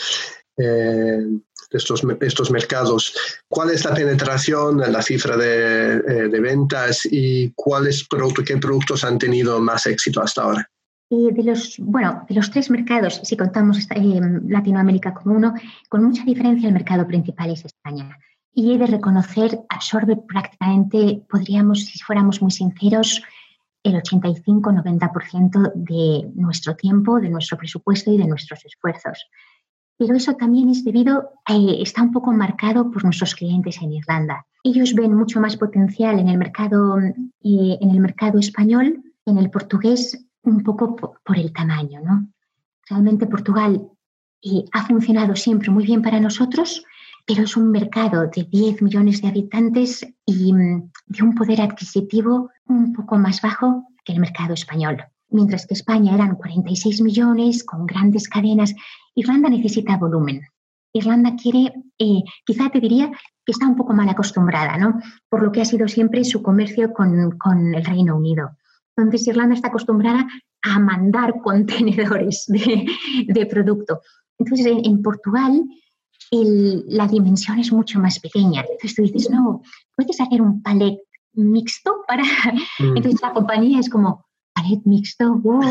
eh, 0.57 1.23
de 1.71 1.78
estos, 1.78 2.02
estos 2.21 2.50
mercados, 2.50 3.14
¿cuál 3.49 3.71
es 3.71 3.85
la 3.85 3.95
penetración, 3.95 4.78
la 4.78 5.02
cifra 5.02 5.37
de, 5.37 5.97
eh, 5.97 6.28
de 6.28 6.40
ventas 6.40 7.00
y 7.11 7.50
cuáles 7.55 8.07
qué 8.47 8.57
productos 8.59 9.02
han 9.02 9.19
tenido 9.19 9.61
más 9.61 9.87
éxito 9.87 10.23
hasta 10.23 10.43
ahora? 10.43 10.71
de 11.09 11.43
los, 11.45 11.76
bueno, 11.78 12.25
de 12.28 12.35
los 12.35 12.50
tres 12.50 12.69
mercados, 12.71 13.21
si 13.23 13.37
contamos 13.37 13.87
eh, 13.95 14.21
Latinoamérica 14.49 15.14
como 15.14 15.37
uno, 15.37 15.55
con 15.88 16.02
mucha 16.02 16.25
diferencia 16.25 16.66
el 16.66 16.75
mercado 16.75 17.07
principal 17.07 17.50
es 17.50 17.64
España. 17.64 18.19
Y 18.59 18.73
he 18.73 18.79
de 18.79 18.87
reconocer, 18.87 19.61
absorbe 19.69 20.17
prácticamente, 20.17 21.23
podríamos, 21.29 21.85
si 21.85 21.99
fuéramos 21.99 22.41
muy 22.41 22.51
sinceros, 22.51 23.23
el 23.83 23.97
85-90% 23.97 25.73
de 25.75 26.31
nuestro 26.35 26.75
tiempo, 26.75 27.21
de 27.21 27.29
nuestro 27.29 27.59
presupuesto 27.59 28.11
y 28.11 28.17
de 28.17 28.27
nuestros 28.27 28.65
esfuerzos. 28.65 29.27
Pero 29.99 30.15
eso 30.15 30.37
también 30.37 30.71
es 30.71 30.83
debido, 30.83 31.33
eh, 31.47 31.83
está 31.83 32.03
un 32.03 32.13
poco 32.13 32.33
marcado 32.33 32.91
por 32.91 33.05
nuestros 33.05 33.35
clientes 33.35 33.77
en 33.83 33.93
Irlanda. 33.93 34.47
Ellos 34.65 34.95
ven 34.95 35.15
mucho 35.15 35.39
más 35.39 35.59
potencial 35.59 36.19
en 36.19 36.29
el 36.31 36.39
mercado, 36.39 36.99
eh, 36.99 37.13
en 37.43 37.91
el 37.91 38.01
mercado 38.01 38.39
español, 38.39 39.05
en 39.27 39.37
el 39.37 39.51
portugués 39.51 40.27
un 40.45 40.63
poco 40.63 40.97
por, 40.97 41.39
el 41.39 41.53
tamaño, 41.53 42.01
¿no? 42.01 42.27
Realmente 42.89 43.27
Portugal 43.27 43.87
eh, 44.43 44.65
ha 44.73 44.87
funcionado 44.87 45.37
siempre 45.37 45.69
muy 45.69 45.85
bien 45.85 46.01
para 46.01 46.21
nosotros, 46.21 46.87
pero 47.26 47.42
es 47.42 47.56
un 47.56 47.71
mercado 47.71 48.28
de 48.28 48.45
10 48.45 48.83
millones 48.83 49.21
de 49.21 49.28
habitantes 49.28 50.06
y 50.25 50.52
mm, 50.52 50.90
de 51.06 51.23
un 51.23 51.35
poder 51.35 51.61
adquisitivo 51.61 52.50
un 52.66 52.92
poco 52.92 53.16
más 53.16 53.42
bajo 53.42 53.88
que 54.04 54.12
el 54.12 54.21
mercado 54.21 54.54
español. 54.54 55.04
Mientras 55.28 55.66
que 55.66 55.75
España 55.75 56.14
eran 56.14 56.37
46 56.37 57.00
millones 57.02 57.64
con 57.64 57.85
grandes 57.85 58.28
cadenas, 58.28 58.75
Irlanda 59.14 59.49
necesita 59.49 59.97
volumen. 59.97 60.42
Irlanda 60.92 61.35
quiere, 61.37 61.75
eh, 61.99 62.23
quizá 62.45 62.71
te 62.71 62.80
diría 62.80 63.11
que 63.45 63.52
está 63.52 63.66
un 63.66 63.76
poco 63.76 63.92
mal 63.92 64.09
acostumbrada, 64.09 64.78
¿no? 64.78 65.00
Por 65.28 65.42
lo 65.42 65.52
que 65.52 65.61
ha 65.61 65.64
sido 65.64 65.88
siempre 65.88 66.25
su 66.25 66.42
comercio 66.42 66.92
con, 66.92 67.33
con 67.38 67.75
el 67.75 67.85
Reino 67.85 68.16
Unido. 68.16 68.50
Entonces, 68.97 69.26
Irlanda 69.28 69.54
está 69.54 69.68
acostumbrada 69.68 70.26
a 70.62 70.78
mandar 70.78 71.40
contenedores 71.42 72.47
de, 72.49 73.47
producto. 73.47 74.00
Entonces, 74.38 74.66
en, 74.66 75.02
Portugal, 75.02 75.64
la 76.30 77.06
dimensión 77.06 77.59
es 77.59 77.73
mucho 77.73 77.99
más 77.99 78.18
pequeña. 78.18 78.62
Entonces, 78.62 78.95
tú 78.95 79.02
dices, 79.02 79.30
no, 79.30 79.62
puedes 79.95 80.21
hacer 80.21 80.42
un 80.42 80.62
palet 80.62 80.99
mixto 81.35 82.04
para... 82.06 82.23
Mm. 82.78 82.97
Entonces, 82.97 83.23
la 83.23 83.33
compañía 83.33 83.80
es 83.80 83.88
como, 83.88 84.26
palet 84.54 84.80
mixto, 84.85 85.35
wow. 85.37 85.62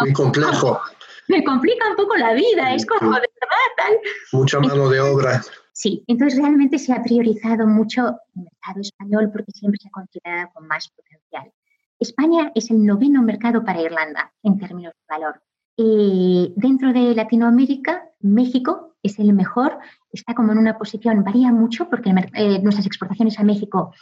Muy 0.00 0.12
complejo. 0.12 0.80
Me 1.28 1.42
complica 1.42 1.88
un 1.88 1.96
poco 1.96 2.16
la 2.16 2.34
vida, 2.34 2.74
es 2.74 2.84
como, 2.84 3.12
de 3.12 3.20
verdad, 3.20 3.70
tal. 3.76 3.98
Mucha 4.32 4.60
mano 4.60 4.88
de 4.90 5.00
obra. 5.00 5.42
Sí, 5.72 6.04
entonces 6.06 6.38
realmente 6.38 6.78
se 6.78 6.92
ha 6.92 7.02
priorizado 7.02 7.66
mucho 7.66 8.06
el 8.36 8.42
mercado 8.42 8.80
español 8.80 9.30
porque 9.32 9.50
siempre 9.52 9.78
se 9.82 9.88
ha 9.88 9.90
considerado 9.90 10.50
con 10.54 10.66
más 10.68 10.88
potencial. 10.88 11.52
España 11.98 12.52
es 12.54 12.70
el 12.70 12.84
noveno 12.84 13.22
mercado 13.22 13.64
para 13.64 13.80
Irlanda 13.80 14.32
en 14.42 14.58
términos 14.58 14.92
de 14.92 15.14
valor. 15.14 15.42
Y 15.76 16.52
dentro 16.56 16.92
de 16.92 17.14
Latinoamérica, 17.14 18.04
México 18.20 18.94
es 19.02 19.18
el 19.18 19.32
mejor, 19.32 19.78
está 20.12 20.34
como 20.34 20.52
en 20.52 20.58
una 20.58 20.78
posición, 20.78 21.24
varía 21.24 21.52
mucho 21.52 21.88
porque 21.88 22.10
eh, 22.34 22.60
nuestras 22.62 22.86
exportaciones 22.86 23.38
a 23.38 23.42
México 23.42 23.92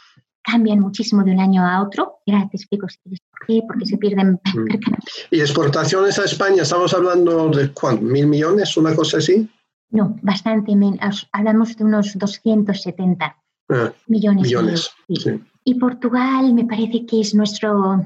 cambian 0.43 0.79
muchísimo 0.79 1.23
de 1.23 1.31
un 1.31 1.39
año 1.39 1.65
a 1.65 1.81
otro. 1.81 2.19
Ya 2.25 2.47
te 2.49 2.57
explico 2.57 2.87
si 2.89 2.97
por 2.99 3.47
qué, 3.47 3.63
porque 3.67 3.85
se 3.85 3.97
pierden. 3.97 4.39
Mm. 4.53 4.67
¿Y 5.31 5.39
exportaciones 5.41 6.19
a 6.19 6.25
España? 6.25 6.63
¿Estamos 6.63 6.93
hablando 6.93 7.49
de 7.49 7.71
cuánto? 7.71 8.03
¿Mil 8.03 8.27
millones? 8.27 8.75
¿Una 8.77 8.95
cosa 8.95 9.17
así? 9.17 9.49
No, 9.89 10.17
bastante 10.21 10.75
menos. 10.75 11.27
Hablamos 11.31 11.75
de 11.77 11.83
unos 11.83 12.17
270 12.17 13.37
ah, 13.69 13.91
millones. 14.07 14.43
Millones, 14.43 14.91
sí. 15.07 15.41
Y 15.65 15.75
Portugal 15.75 16.53
me 16.53 16.65
parece 16.65 17.05
que 17.05 17.21
es 17.21 17.33
nuestro 17.33 18.05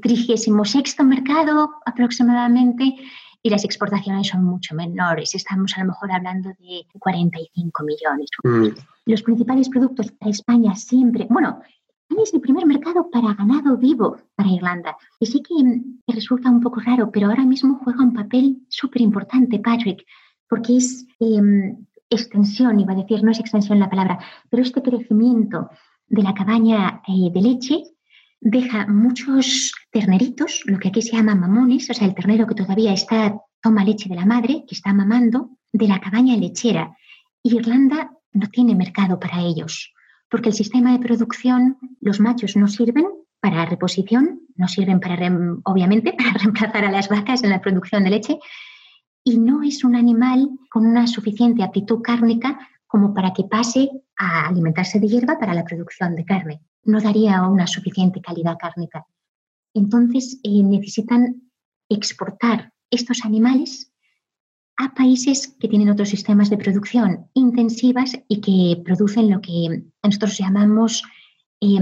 trigésimo 0.00 0.64
sexto 0.64 1.04
mercado 1.04 1.70
aproximadamente 1.84 2.96
y 3.42 3.50
las 3.50 3.64
exportaciones 3.64 4.28
son 4.28 4.44
mucho 4.44 4.74
menores. 4.74 5.34
Estamos 5.34 5.76
a 5.76 5.80
lo 5.80 5.88
mejor 5.88 6.12
hablando 6.12 6.50
de 6.58 6.86
45 6.98 7.84
millones. 7.84 8.30
Mm. 8.44 8.78
Los 9.06 9.22
principales 9.22 9.68
productos 9.68 10.12
para 10.12 10.30
España 10.30 10.74
siempre, 10.74 11.26
bueno, 11.30 11.60
es 12.22 12.34
el 12.34 12.40
primer 12.40 12.66
mercado 12.66 13.08
para 13.10 13.34
ganado 13.34 13.76
vivo 13.76 14.16
para 14.34 14.50
Irlanda. 14.50 14.96
Y 15.18 15.26
sí 15.26 15.42
que 15.42 16.12
resulta 16.12 16.50
un 16.50 16.60
poco 16.60 16.80
raro, 16.80 17.10
pero 17.10 17.28
ahora 17.28 17.44
mismo 17.44 17.80
juega 17.82 18.02
un 18.02 18.12
papel 18.12 18.58
súper 18.68 19.02
importante, 19.02 19.58
Patrick, 19.58 20.04
porque 20.48 20.76
es 20.76 21.06
em, 21.20 21.86
extensión, 22.08 22.80
iba 22.80 22.92
a 22.92 22.96
decir, 22.96 23.22
no 23.22 23.30
es 23.30 23.40
extensión 23.40 23.78
la 23.78 23.88
palabra, 23.88 24.18
pero 24.48 24.62
este 24.62 24.82
crecimiento 24.82 25.70
de 26.08 26.22
la 26.22 26.34
cabaña 26.34 27.02
eh, 27.06 27.30
de 27.32 27.40
leche 27.40 27.84
deja 28.40 28.86
muchos 28.86 29.72
terneritos, 29.90 30.62
lo 30.64 30.78
que 30.78 30.88
aquí 30.88 31.02
se 31.02 31.16
llama 31.16 31.34
mamones, 31.34 31.90
o 31.90 31.94
sea, 31.94 32.06
el 32.06 32.14
ternero 32.14 32.46
que 32.46 32.54
todavía 32.54 32.92
está, 32.92 33.36
toma 33.60 33.84
leche 33.84 34.08
de 34.08 34.16
la 34.16 34.26
madre, 34.26 34.64
que 34.66 34.74
está 34.74 34.92
mamando, 34.92 35.50
de 35.72 35.86
la 35.86 36.00
cabaña 36.00 36.36
lechera. 36.36 36.96
Irlanda 37.42 38.12
no 38.32 38.48
tiene 38.48 38.74
mercado 38.74 39.20
para 39.20 39.42
ellos, 39.42 39.92
porque 40.30 40.48
el 40.48 40.54
sistema 40.54 40.92
de 40.92 40.98
producción, 40.98 41.78
los 42.00 42.20
machos 42.20 42.56
no 42.56 42.68
sirven 42.68 43.06
para 43.40 43.66
reposición, 43.66 44.40
no 44.56 44.68
sirven 44.68 45.00
para, 45.00 45.30
obviamente, 45.64 46.12
para 46.18 46.32
reemplazar 46.32 46.84
a 46.84 46.92
las 46.92 47.08
vacas 47.08 47.44
en 47.44 47.50
la 47.50 47.60
producción 47.60 48.04
de 48.04 48.10
leche, 48.10 48.38
y 49.22 49.38
no 49.38 49.62
es 49.62 49.84
un 49.84 49.96
animal 49.96 50.48
con 50.70 50.86
una 50.86 51.06
suficiente 51.06 51.62
aptitud 51.62 52.00
cárnica 52.00 52.58
como 52.90 53.14
para 53.14 53.32
que 53.32 53.44
pase 53.44 53.88
a 54.18 54.48
alimentarse 54.48 54.98
de 54.98 55.06
hierba 55.06 55.38
para 55.38 55.54
la 55.54 55.64
producción 55.64 56.16
de 56.16 56.24
carne. 56.24 56.60
No 56.82 57.00
daría 57.00 57.46
una 57.46 57.68
suficiente 57.68 58.20
calidad 58.20 58.56
cárnica. 58.58 59.06
Entonces 59.72 60.40
eh, 60.42 60.60
necesitan 60.64 61.40
exportar 61.88 62.72
estos 62.90 63.24
animales 63.24 63.92
a 64.76 64.92
países 64.92 65.54
que 65.60 65.68
tienen 65.68 65.90
otros 65.90 66.08
sistemas 66.08 66.50
de 66.50 66.58
producción 66.58 67.28
intensivas 67.34 68.18
y 68.26 68.40
que 68.40 68.82
producen 68.82 69.30
lo 69.30 69.40
que 69.40 69.84
nosotros 70.02 70.36
llamamos 70.36 71.04
eh, 71.60 71.78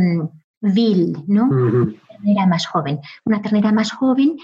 vil, 0.60 1.16
¿no? 1.26 1.48
Ternera 2.10 2.46
más 2.46 2.66
joven. 2.66 2.98
Una 3.24 3.40
ternera 3.40 3.72
más 3.72 3.92
joven 3.92 4.36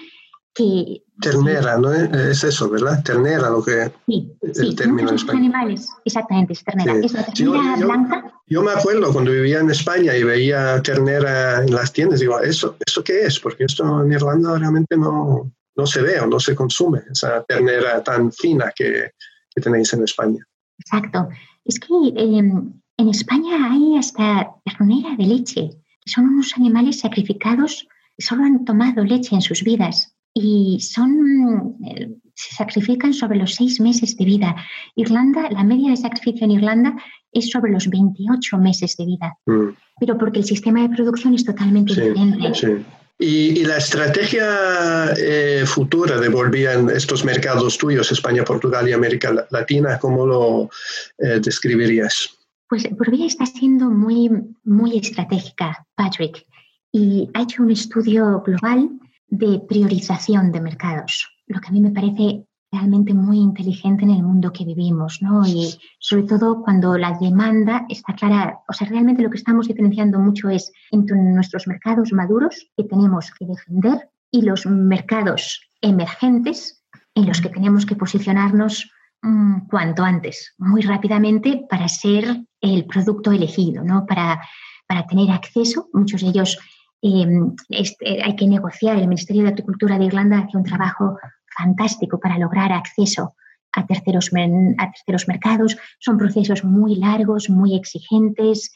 que... 0.54 1.02
Ternera, 1.20 1.78
¿no? 1.78 1.92
Es 1.92 2.42
eso, 2.42 2.68
¿verdad? 2.68 3.02
Ternera, 3.04 3.48
lo 3.48 3.62
que... 3.62 3.90
Sí, 4.06 4.32
el 4.42 4.74
término 4.74 5.10
en 5.10 5.14
español. 5.14 5.42
animales, 5.42 5.88
exactamente, 6.04 6.54
es 6.54 6.64
ternera. 6.64 6.94
Es 6.94 7.12
la 7.12 7.24
ternera 7.24 7.76
yo, 7.78 7.86
blanca. 7.86 8.32
Yo, 8.46 8.62
me 8.62 8.72
acuerdo 8.72 9.12
cuando 9.12 9.30
vivía 9.30 9.60
en 9.60 9.70
España 9.70 10.16
y 10.16 10.24
veía 10.24 10.82
ternera 10.82 11.62
en 11.62 11.72
las 11.72 11.92
tiendas, 11.92 12.20
digo, 12.20 12.40
¿eso, 12.40 12.76
¿eso 12.84 13.04
qué 13.04 13.26
es? 13.26 13.38
Porque 13.38 13.64
esto 13.64 14.02
en 14.02 14.12
Irlanda 14.12 14.58
realmente 14.58 14.96
no, 14.96 15.52
no 15.76 15.86
se 15.86 16.02
ve 16.02 16.20
o 16.20 16.26
no 16.26 16.40
se 16.40 16.54
consume, 16.54 17.02
esa 17.10 17.44
ternera 17.44 18.02
tan 18.02 18.32
fina 18.32 18.72
que, 18.74 19.10
que 19.54 19.60
tenéis 19.60 19.92
en 19.92 20.02
España. 20.02 20.44
Exacto. 20.78 21.28
Es 21.64 21.78
que 21.78 21.94
em, 22.16 22.72
en 22.96 23.08
España 23.08 23.70
hay 23.70 23.96
hasta 23.98 24.50
ternera 24.64 25.14
de 25.16 25.26
leche. 25.26 25.70
Son 26.06 26.24
unos 26.24 26.52
animales 26.56 27.00
sacrificados 27.00 27.86
que 28.16 28.24
solo 28.24 28.44
han 28.44 28.64
tomado 28.64 29.04
leche 29.04 29.34
en 29.34 29.42
sus 29.42 29.62
vidas 29.62 30.14
y 30.34 30.80
son, 30.80 31.76
eh, 31.86 32.10
se 32.34 32.56
sacrifican 32.56 33.14
sobre 33.14 33.38
los 33.38 33.54
seis 33.54 33.80
meses 33.80 34.16
de 34.16 34.24
vida. 34.24 34.56
Irlanda, 34.96 35.48
la 35.50 35.62
media 35.62 35.90
de 35.90 35.96
sacrificio 35.96 36.44
en 36.44 36.50
Irlanda 36.50 36.96
es 37.32 37.50
sobre 37.50 37.72
los 37.72 37.88
28 37.88 38.58
meses 38.58 38.96
de 38.96 39.06
vida, 39.06 39.38
mm. 39.46 39.68
pero 40.00 40.18
porque 40.18 40.40
el 40.40 40.44
sistema 40.44 40.82
de 40.82 40.94
producción 40.94 41.34
es 41.34 41.44
totalmente 41.44 41.94
diferente. 41.94 42.84
Y, 43.16 43.64
la 43.64 43.76
estrategia 43.76 45.14
eh, 45.16 45.62
futura 45.64 46.18
de 46.18 46.28
volver 46.28 46.68
a 46.68 46.92
estos 46.92 47.24
mercados 47.24 47.78
tuyos, 47.78 48.10
España, 48.10 48.42
Portugal 48.44 48.88
y 48.88 48.92
América 48.92 49.46
Latina, 49.50 50.00
¿cómo 50.00 50.26
lo 50.26 50.70
eh, 51.18 51.38
describirías? 51.40 52.36
Pues 52.68 52.88
Volvía 52.90 53.26
está 53.26 53.46
siendo 53.46 53.88
muy, 53.88 54.30
muy 54.64 54.98
estratégica, 54.98 55.86
Patrick, 55.94 56.44
y 56.90 57.30
ha 57.34 57.42
hecho 57.42 57.62
un 57.62 57.70
estudio 57.70 58.42
global 58.44 58.90
de 59.28 59.60
priorización 59.68 60.52
de 60.52 60.60
mercados, 60.60 61.28
lo 61.46 61.60
que 61.60 61.68
a 61.68 61.72
mí 61.72 61.80
me 61.80 61.90
parece 61.90 62.46
realmente 62.70 63.14
muy 63.14 63.38
inteligente 63.38 64.04
en 64.04 64.10
el 64.10 64.22
mundo 64.22 64.52
que 64.52 64.64
vivimos, 64.64 65.22
¿no? 65.22 65.46
Y 65.46 65.78
sobre 65.98 66.24
todo 66.24 66.62
cuando 66.62 66.98
la 66.98 67.16
demanda 67.18 67.86
está 67.88 68.14
clara, 68.14 68.60
o 68.68 68.72
sea, 68.72 68.88
realmente 68.88 69.22
lo 69.22 69.30
que 69.30 69.38
estamos 69.38 69.68
diferenciando 69.68 70.18
mucho 70.18 70.48
es 70.48 70.72
entre 70.90 71.16
nuestros 71.16 71.66
mercados 71.68 72.12
maduros 72.12 72.68
que 72.76 72.84
tenemos 72.84 73.30
que 73.38 73.46
defender 73.46 74.10
y 74.30 74.42
los 74.42 74.66
mercados 74.66 75.60
emergentes 75.80 76.82
en 77.14 77.26
los 77.26 77.40
que 77.40 77.48
tenemos 77.48 77.86
que 77.86 77.94
posicionarnos 77.94 78.90
mm, 79.22 79.68
cuanto 79.68 80.02
antes, 80.02 80.54
muy 80.58 80.82
rápidamente 80.82 81.64
para 81.70 81.88
ser 81.88 82.44
el 82.60 82.86
producto 82.86 83.30
elegido, 83.30 83.84
¿no? 83.84 84.04
Para 84.04 84.40
para 84.86 85.06
tener 85.06 85.30
acceso. 85.30 85.88
Muchos 85.92 86.22
de 86.22 86.28
ellos 86.28 86.58
em, 87.06 87.54
este, 87.68 88.22
hay 88.22 88.34
que 88.34 88.46
negociar. 88.46 88.96
El 88.96 89.08
Ministerio 89.08 89.42
de 89.42 89.50
Agricultura 89.50 89.98
de 89.98 90.06
Irlanda 90.06 90.38
hace 90.38 90.56
un 90.56 90.64
trabajo 90.64 91.18
fantástico 91.54 92.18
para 92.18 92.38
lograr 92.38 92.72
acceso 92.72 93.34
a 93.72 93.86
terceros, 93.86 94.30
a 94.78 94.90
terceros 94.90 95.28
mercados. 95.28 95.76
Son 95.98 96.16
procesos 96.16 96.64
muy 96.64 96.96
largos, 96.96 97.50
muy 97.50 97.76
exigentes. 97.76 98.72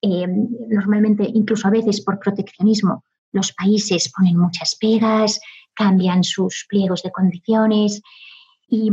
Em, 0.00 0.48
normalmente, 0.68 1.24
incluso 1.26 1.66
a 1.66 1.72
veces 1.72 2.02
por 2.02 2.20
proteccionismo, 2.20 3.02
los 3.32 3.52
países 3.52 4.12
ponen 4.16 4.38
muchas 4.38 4.76
pegas, 4.80 5.40
cambian 5.74 6.22
sus 6.22 6.66
pliegos 6.68 7.02
de 7.02 7.10
condiciones 7.10 8.00
y, 8.68 8.90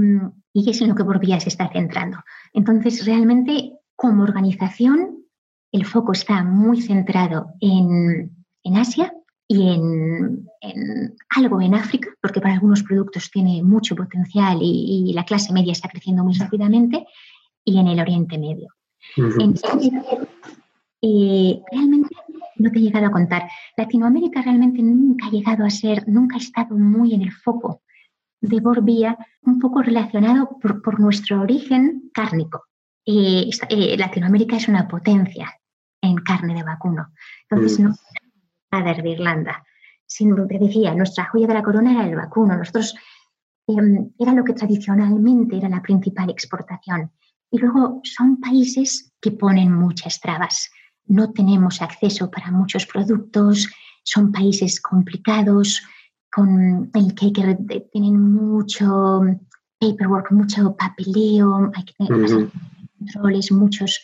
es 0.54 0.82
en 0.82 0.90
lo 0.90 0.96
que 0.96 1.04
Borbía 1.04 1.40
se 1.40 1.50
está 1.50 1.70
centrando. 1.70 2.18
Entonces, 2.54 3.06
realmente, 3.06 3.74
como 3.96 4.24
organización, 4.24 5.26
el 5.72 5.86
foco 5.86 6.14
está 6.14 6.44
muy 6.44 6.82
centrado 6.82 7.54
en, 7.62 8.39
Asia 8.78 9.14
y 9.52 9.68
en, 9.68 10.48
algo 11.36 11.60
en 11.60 11.74
África, 11.74 12.10
porque 12.22 12.40
para 12.40 12.54
algunos 12.54 12.84
productos 12.84 13.32
tiene 13.32 13.64
mucho 13.64 13.96
potencial 13.96 14.60
y, 14.62 15.12
la 15.14 15.26
clase 15.26 15.52
media 15.52 15.72
está 15.72 15.90
creciendo 15.90 16.24
muy 16.24 16.36
rápidamente, 16.36 17.06
y 17.66 17.80
en 17.80 17.88
el 17.88 18.00
Oriente 18.00 18.38
Medio. 18.38 18.68
Eh, 21.02 21.62
realmente 21.72 22.16
no 22.58 22.72
te 22.72 22.78
he 22.78 22.82
llegado 22.82 23.08
a 23.08 23.12
contar. 23.12 23.50
Latinoamérica 23.76 24.42
realmente 24.42 24.84
nunca 24.84 25.28
ha 25.28 25.32
llegado 25.32 25.66
a 25.66 25.70
ser, 25.70 26.08
nunca 26.08 26.36
ha 26.36 26.40
estado 26.40 26.76
muy 26.78 27.14
en 27.14 27.24
el 27.24 27.32
foco 27.32 27.82
de 28.42 28.60
Borbía, 28.60 29.18
un 29.42 29.60
poco 29.60 29.82
relacionado 29.82 30.58
por, 30.62 31.00
nuestro 31.00 31.42
origen 31.42 32.12
cárnico. 32.14 32.66
Eh, 33.06 33.50
eh, 33.70 33.98
Latinoamérica 33.98 34.58
es 34.58 34.68
una 34.68 34.88
potencia 34.88 35.52
en 36.02 36.18
carne 36.18 36.54
de 36.54 36.64
vacuno. 36.64 37.08
Entonces, 37.50 37.80
mm. 37.80 37.84
no 37.84 37.96
nada 38.72 38.94
de 38.94 39.10
Irlanda. 39.10 39.66
Siempre 40.06 40.60
decía, 40.60 40.94
nuestra 40.96 41.26
joya 41.26 41.48
de 41.48 41.54
la 41.54 41.64
corona 41.64 41.92
era 41.94 42.08
el 42.08 42.16
vacuno. 42.16 42.58
Nosotros 42.58 42.96
em, 43.68 44.12
era 44.18 44.34
lo 44.34 44.44
que 44.44 44.54
tradicionalmente 44.54 45.58
era 45.58 45.70
la 45.70 45.82
principal 45.82 46.30
exportación. 46.30 47.12
Y 47.52 47.60
luego 47.60 48.02
son 48.04 48.40
países 48.40 49.14
que 49.22 49.32
ponen 49.32 49.74
muchas 49.74 50.20
trabas 50.20 50.70
no 51.10 51.32
tenemos 51.32 51.82
acceso 51.82 52.32
para 52.32 52.52
muchos 52.52 52.86
productos, 52.86 53.68
son 54.04 54.32
países 54.32 54.80
complicados, 54.80 55.82
con 56.32 56.90
el 56.94 57.16
que 57.16 57.34
que 57.34 57.90
tienen 57.92 58.22
mucho 58.22 59.22
paperwork, 59.80 60.32
mucho 60.32 60.76
papeleo, 60.76 61.72
hay 61.76 61.84
que 61.84 61.94
tener 61.94 62.50
controles, 63.00 63.52
muchos, 63.52 64.00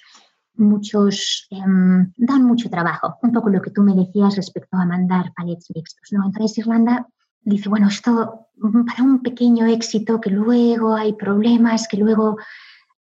muchos, 0.58 1.48
em, 1.50 2.12
dan 2.18 2.44
mucho 2.44 2.70
trabajo. 2.70 3.18
Un 3.22 3.32
poco 3.32 3.50
lo 3.50 3.62
que 3.62 3.72
tú 3.72 3.82
me 3.82 3.94
decías 3.94 4.36
respecto 4.36 4.78
a 4.78 4.86
mandar 4.86 5.34
palets 5.36 5.68
mixtos. 5.74 6.12
¿no? 6.12 6.26
Entonces 6.26 6.58
Irlanda 6.58 7.08
dice, 7.42 7.70
bueno, 7.70 7.88
esto 7.88 8.48
para 8.88 9.04
un 9.04 9.22
pequeño 9.22 9.66
éxito, 9.68 10.20
que 10.20 10.30
luego 10.30 10.96
hay 10.96 11.14
problemas, 11.14 11.88
que 11.88 11.98
luego 11.98 12.38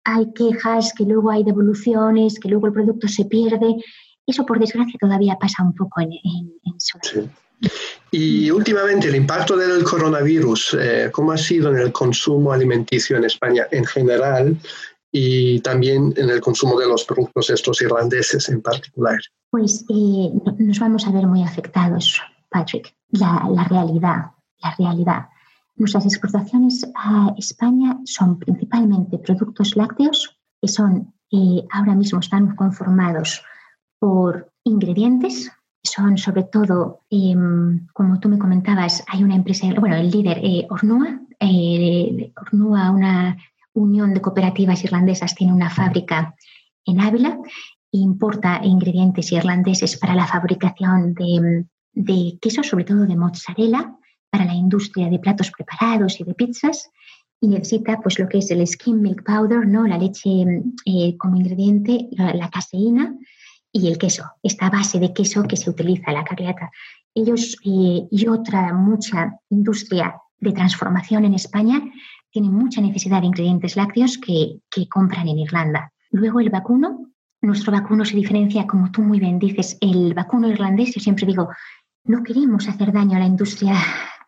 hay 0.04 0.34
quejas, 0.34 0.94
que 0.94 1.06
luego 1.06 1.32
hay 1.32 1.44
devoluciones, 1.44 2.40
que 2.40 2.50
luego 2.50 2.68
el 2.68 2.74
producto 2.74 3.08
se 3.08 3.26
pierde. 3.26 3.76
Eso, 4.26 4.46
por 4.46 4.60
desgracia, 4.60 4.98
todavía 5.00 5.38
pasa 5.40 5.64
un 5.64 5.74
poco 5.74 6.02
en, 6.02 6.12
en, 6.12 7.30
Y 8.12 8.52
últimamente 8.52 9.08
el 9.08 9.16
impacto 9.16 9.56
del 9.56 9.84
coronavirus, 9.84 10.78
eh, 10.80 11.10
¿cómo 11.12 11.32
ha 11.32 11.38
sido 11.38 11.72
en 11.72 11.78
el 11.78 11.92
consumo 11.92 12.52
alimenticio 12.52 13.18
en 13.18 13.26
España 13.26 13.68
en 13.72 13.86
general 13.86 14.58
y 15.16 15.60
también 15.60 16.12
en 16.18 16.30
el 16.32 16.42
consumo 16.42 16.78
de 16.80 16.88
los 16.88 17.06
productos 17.06 17.52
estos 17.52 17.80
irlandeses 17.84 18.50
en 18.50 18.64
particular? 18.64 19.20
Pues 19.52 19.86
eh, 19.88 20.32
nos 20.58 20.80
vamos 20.80 21.06
a 21.06 21.12
ver 21.12 21.28
muy 21.28 21.44
afectados, 21.44 22.20
Patrick. 22.50 22.96
La, 23.12 23.48
la 23.54 23.64
realidad, 23.66 24.32
la 24.60 24.76
realidad. 24.78 25.28
Nuestras 25.76 26.06
exportaciones 26.06 26.84
a 26.96 27.32
España 27.38 28.00
son 28.06 28.40
principalmente 28.40 29.20
productos 29.20 29.76
lácteos, 29.76 30.36
que 30.60 30.68
son, 30.68 31.14
eh, 31.32 31.64
ahora 31.72 31.94
mismo 31.94 32.20
están 32.20 32.56
conformados 32.56 33.44
por 34.00 34.52
ingredientes, 34.64 35.52
son 35.84 36.18
sobre 36.18 36.44
todo, 36.44 37.02
em, 37.12 37.86
como 37.94 38.20
tú 38.20 38.30
me 38.30 38.40
comentabas, 38.40 39.04
hay 39.08 39.24
una 39.24 39.36
empresa, 39.36 39.68
bueno, 39.80 39.96
el 39.96 40.10
líder 40.10 40.40
eh, 40.44 40.66
Ornua, 40.72 41.20
eh, 41.40 42.32
Ornua, 42.36 42.90
una 42.90 43.38
unión 43.74 44.14
de 44.14 44.22
cooperativas 44.22 44.84
irlandesas, 44.84 45.36
tiene 45.36 45.54
una 45.54 45.70
fábrica 45.70 46.36
en 46.86 47.00
Ávila 47.00 47.40
e 47.92 47.98
importa 47.98 48.62
ingredientes 48.64 49.32
irlandeses 49.32 49.98
para 49.98 50.16
la 50.16 50.28
fabricación 50.28 51.14
de, 51.14 51.66
de 51.94 52.38
queso, 52.42 52.64
sobre 52.64 52.86
todo 52.86 53.06
de 53.06 53.16
mozzarella, 53.16 53.96
para 54.30 54.46
la 54.46 54.54
industria 54.54 55.10
de 55.10 55.20
platos 55.20 55.52
preparados 55.52 56.20
y 56.20 56.24
de 56.24 56.34
pizzas 56.34 56.90
y 57.44 57.48
necesita 57.50 58.00
pues 58.02 58.20
lo 58.20 58.30
que 58.30 58.38
es 58.38 58.50
el 58.52 58.66
skim 58.66 59.02
milk 59.02 59.24
powder, 59.26 59.68
¿no? 59.68 59.86
la 59.86 59.98
leche 59.98 60.30
eh, 60.86 61.18
como 61.18 61.36
ingrediente, 61.36 62.08
la, 62.12 62.50
caseína 62.50 63.18
y 63.70 63.90
el 63.90 63.98
queso, 63.98 64.24
esta 64.42 64.70
base 64.70 64.98
de 64.98 65.12
queso 65.12 65.44
que 65.44 65.58
se 65.58 65.70
utiliza, 65.70 66.14
la 66.14 66.24
cagliata. 66.24 66.72
Ellos 67.14 67.58
eh, 67.66 68.08
y 68.10 68.28
otra 68.28 68.72
mucha 68.72 69.42
industria 69.50 70.16
de 70.40 70.54
transformación 70.54 71.26
en 71.26 71.34
España 71.34 71.82
tienen 72.34 72.52
mucha 72.52 72.82
necesidad 72.82 73.22
de 73.22 73.28
ingredientes 73.28 73.78
lácteos 73.78 74.18
que, 74.18 74.60
que 74.70 74.90
compran 74.90 75.28
en 75.28 75.40
Irlanda. 75.40 75.94
Luego 76.12 76.40
el 76.40 76.50
vacuno, 76.50 77.12
nuestro 77.42 77.72
vacuno 77.72 78.04
se 78.04 78.18
diferencia, 78.18 78.66
como 78.66 78.92
tú 78.92 79.02
muy 79.04 79.20
bien 79.20 79.38
dices, 79.38 79.78
el 79.80 80.14
vacuno 80.14 80.50
irlandés, 80.50 80.96
yo 80.96 81.00
siempre 81.00 81.28
digo, 81.28 81.50
no 82.06 82.24
queremos 82.24 82.68
hacer 82.68 82.92
daño 82.92 83.16
a 83.16 83.20
la 83.20 83.28
industria 83.28 83.76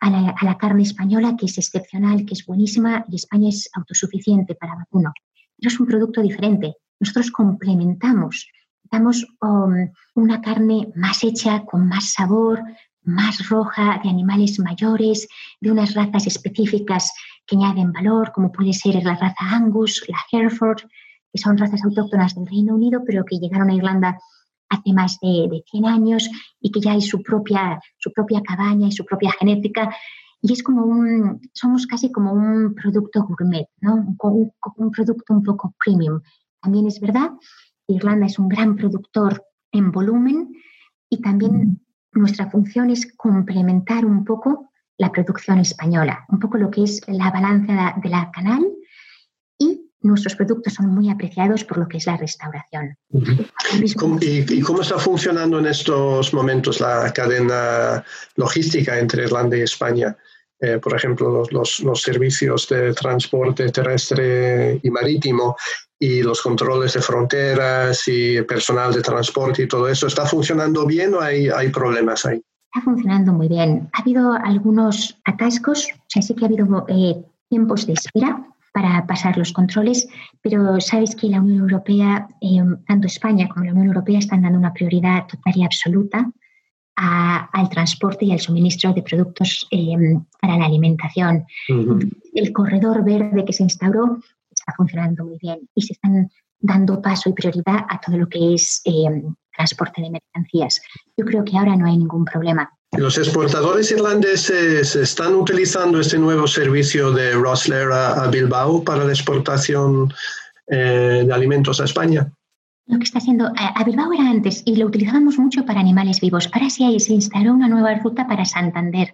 a 0.00 0.44
la, 0.44 0.58
carne 0.58 0.82
española, 0.82 1.36
que 1.36 1.46
es 1.46 1.58
excepcional, 1.58 2.24
que 2.24 2.34
es 2.34 2.46
buenísima, 2.46 3.04
y 3.08 3.16
España 3.16 3.48
es 3.48 3.68
autosuficiente 3.74 4.54
para 4.54 4.76
vacuno. 4.76 5.12
Pero 5.58 5.68
es 5.68 5.80
un 5.80 5.86
producto 5.86 6.22
diferente. 6.22 6.76
Nosotros 7.00 7.30
complementamos, 7.30 8.46
damos 8.84 9.26
um, 9.40 9.90
una 10.14 10.40
carne 10.40 10.92
más 10.94 11.24
hecha, 11.24 11.64
con 11.64 11.88
más 11.88 12.12
sabor, 12.12 12.62
más 13.02 13.48
roja, 13.48 14.00
de 14.02 14.10
animales 14.10 14.58
mayores, 14.58 15.28
de 15.60 15.70
unas 15.70 15.94
razas 15.94 16.26
específicas 16.26 17.12
que 17.46 17.56
añaden 17.56 17.92
valor, 17.92 18.32
como 18.32 18.52
puede 18.52 18.72
ser 18.72 19.02
la 19.02 19.14
raza 19.14 19.36
Angus, 19.38 20.04
la 20.08 20.18
Hereford, 20.30 20.82
que 21.32 21.38
son 21.38 21.56
razas 21.56 21.84
autóctonas 21.84 22.34
del 22.34 22.46
Reino 22.46 22.74
Unido, 22.74 23.02
pero 23.06 23.24
que 23.24 23.38
llegaron 23.38 23.70
a 23.70 23.74
Irlanda 23.74 24.18
hace 24.68 24.92
más 24.92 25.18
de, 25.20 25.48
de 25.50 25.62
100 25.70 25.86
años 25.86 26.30
y 26.60 26.70
que 26.70 26.80
ya 26.80 26.92
hay 26.92 27.02
su 27.02 27.22
propia, 27.22 27.80
su 27.98 28.12
propia 28.12 28.42
cabaña 28.42 28.88
y 28.88 28.92
su 28.92 29.04
propia 29.04 29.32
genética. 29.38 29.94
Y 30.42 30.52
es 30.52 30.62
como 30.62 30.84
un, 30.84 31.40
somos 31.52 31.86
casi 31.86 32.10
como 32.10 32.32
un 32.32 32.74
producto 32.74 33.24
gourmet, 33.24 33.66
¿no? 33.80 33.94
un, 33.94 34.52
un 34.76 34.90
producto 34.90 35.34
un 35.34 35.42
poco 35.42 35.74
premium. 35.84 36.20
También 36.60 36.86
es 36.86 37.00
verdad 37.00 37.30
que 37.86 37.94
Irlanda 37.94 38.26
es 38.26 38.38
un 38.38 38.48
gran 38.48 38.76
productor 38.76 39.44
en 39.72 39.92
volumen 39.92 40.52
y 41.08 41.20
también 41.20 41.80
nuestra 42.12 42.50
función 42.50 42.90
es 42.90 43.14
complementar 43.16 44.04
un 44.04 44.24
poco 44.24 44.70
la 44.98 45.12
producción 45.12 45.58
española, 45.58 46.24
un 46.28 46.38
poco 46.38 46.58
lo 46.58 46.70
que 46.70 46.84
es 46.84 47.00
la 47.06 47.30
balanza 47.30 47.94
de 48.02 48.08
la 48.08 48.30
canal 48.30 48.62
nuestros 50.06 50.36
productos 50.36 50.74
son 50.74 50.88
muy 50.88 51.10
apreciados 51.10 51.64
por 51.64 51.78
lo 51.78 51.88
que 51.88 51.98
es 51.98 52.06
la 52.06 52.16
restauración. 52.16 52.96
¿Y, 54.20 54.60
cómo 54.62 54.80
está 54.80 54.98
funcionando 54.98 55.58
en 55.58 55.66
estos 55.66 56.32
momentos 56.32 56.80
la 56.80 57.12
cadena 57.12 58.04
logística 58.36 58.98
entre 58.98 59.24
Irlanda 59.24 59.56
y 59.56 59.62
España? 59.62 60.16
Eh, 60.58 60.78
por 60.78 60.96
ejemplo, 60.96 61.44
los, 61.50 61.80
los, 61.80 62.00
servicios 62.00 62.66
de 62.68 62.94
transporte 62.94 63.68
terrestre 63.70 64.80
y 64.82 64.90
marítimo 64.90 65.54
y 65.98 66.22
los 66.22 66.40
controles 66.40 66.94
de 66.94 67.02
fronteras 67.02 68.02
y 68.06 68.40
personal 68.42 68.94
de 68.94 69.02
transporte 69.02 69.64
y 69.64 69.68
todo 69.68 69.86
eso, 69.86 70.06
¿está 70.06 70.24
funcionando 70.24 70.86
bien 70.86 71.12
o 71.14 71.20
hay, 71.20 71.48
hay 71.48 71.68
problemas 71.68 72.24
ahí? 72.24 72.42
Está 72.76 72.90
funcionando 72.90 73.32
muy 73.32 73.48
bien. 73.48 73.88
Ha 73.94 74.02
habido 74.02 74.34
algunos 74.34 75.18
atascos, 75.24 75.88
o 75.94 76.04
sea, 76.08 76.20
sí 76.20 76.34
que 76.34 76.44
ha 76.44 76.48
habido 76.48 76.84
eh, 76.88 77.24
tiempos 77.48 77.86
de 77.86 77.94
espera 77.94 78.46
para 78.74 79.06
pasar 79.06 79.38
los 79.38 79.54
controles, 79.54 80.06
pero 80.42 80.78
sabes 80.82 81.16
que 81.16 81.28
la 81.28 81.40
Unión 81.40 81.60
Europea, 81.60 82.28
eh, 82.42 82.62
tanto 82.86 83.06
España 83.06 83.48
como 83.48 83.64
la 83.64 83.72
Unión 83.72 83.86
Europea, 83.86 84.18
están 84.18 84.42
dando 84.42 84.58
una 84.58 84.74
prioridad 84.74 85.26
total 85.26 85.54
y 85.56 85.64
absoluta 85.64 86.30
al 86.96 87.68
transporte 87.70 88.26
y 88.26 88.32
al 88.32 88.40
suministro 88.40 88.92
de 88.92 89.02
productos 89.02 89.66
eh, 89.70 89.96
para 90.38 90.58
la 90.58 90.66
alimentación. 90.66 91.46
El 92.34 92.52
corredor 92.52 93.02
verde 93.02 93.46
que 93.46 93.54
se 93.54 93.62
instauró 93.62 94.18
está 94.50 94.74
funcionando 94.76 95.24
muy 95.24 95.38
bien 95.38 95.60
y 95.74 95.80
se 95.80 95.94
están 95.94 96.28
dando 96.58 97.00
paso 97.00 97.28
y 97.30 97.32
prioridad 97.32 97.84
a 97.88 98.00
todo 98.00 98.16
lo 98.16 98.28
que 98.28 98.54
es 98.54 98.80
eh, 98.84 99.22
transporte 99.54 100.02
de 100.02 100.10
mercancías. 100.10 100.80
Yo 101.16 101.24
creo 101.24 101.44
que 101.44 101.56
ahora 101.56 101.76
no 101.76 101.86
hay 101.86 101.96
ningún 101.96 102.24
problema. 102.24 102.70
Los 102.92 103.18
exportadores 103.18 103.90
irlandeses 103.90 104.94
están 104.96 105.34
utilizando 105.34 106.00
este 106.00 106.18
nuevo 106.18 106.46
servicio 106.46 107.10
de 107.10 107.32
Rosler 107.32 107.90
a, 107.92 108.28
Bilbao 108.28 108.82
para 108.84 109.04
la 109.04 109.12
exportación 109.12 110.12
eh, 110.68 111.24
de 111.26 111.32
alimentos 111.32 111.80
a 111.80 111.84
España. 111.84 112.30
lo 112.86 112.98
que 112.98 113.04
está 113.04 113.18
haciendo. 113.18 113.50
A 113.56 113.84
Bilbao 113.84 114.12
era 114.12 114.30
antes 114.30 114.62
y 114.64 114.76
lo 114.76 114.86
utilizábamos 114.86 115.38
mucho 115.38 115.64
para 115.64 115.80
animales 115.80 116.20
vivos. 116.20 116.48
Ahora 116.52 116.70
sí 116.70 116.84
ahí 116.84 117.00
se 117.00 117.12
instaló 117.12 117.52
una 117.52 117.68
nueva 117.68 117.94
ruta 117.94 118.26
para 118.26 118.44
Santander, 118.44 119.12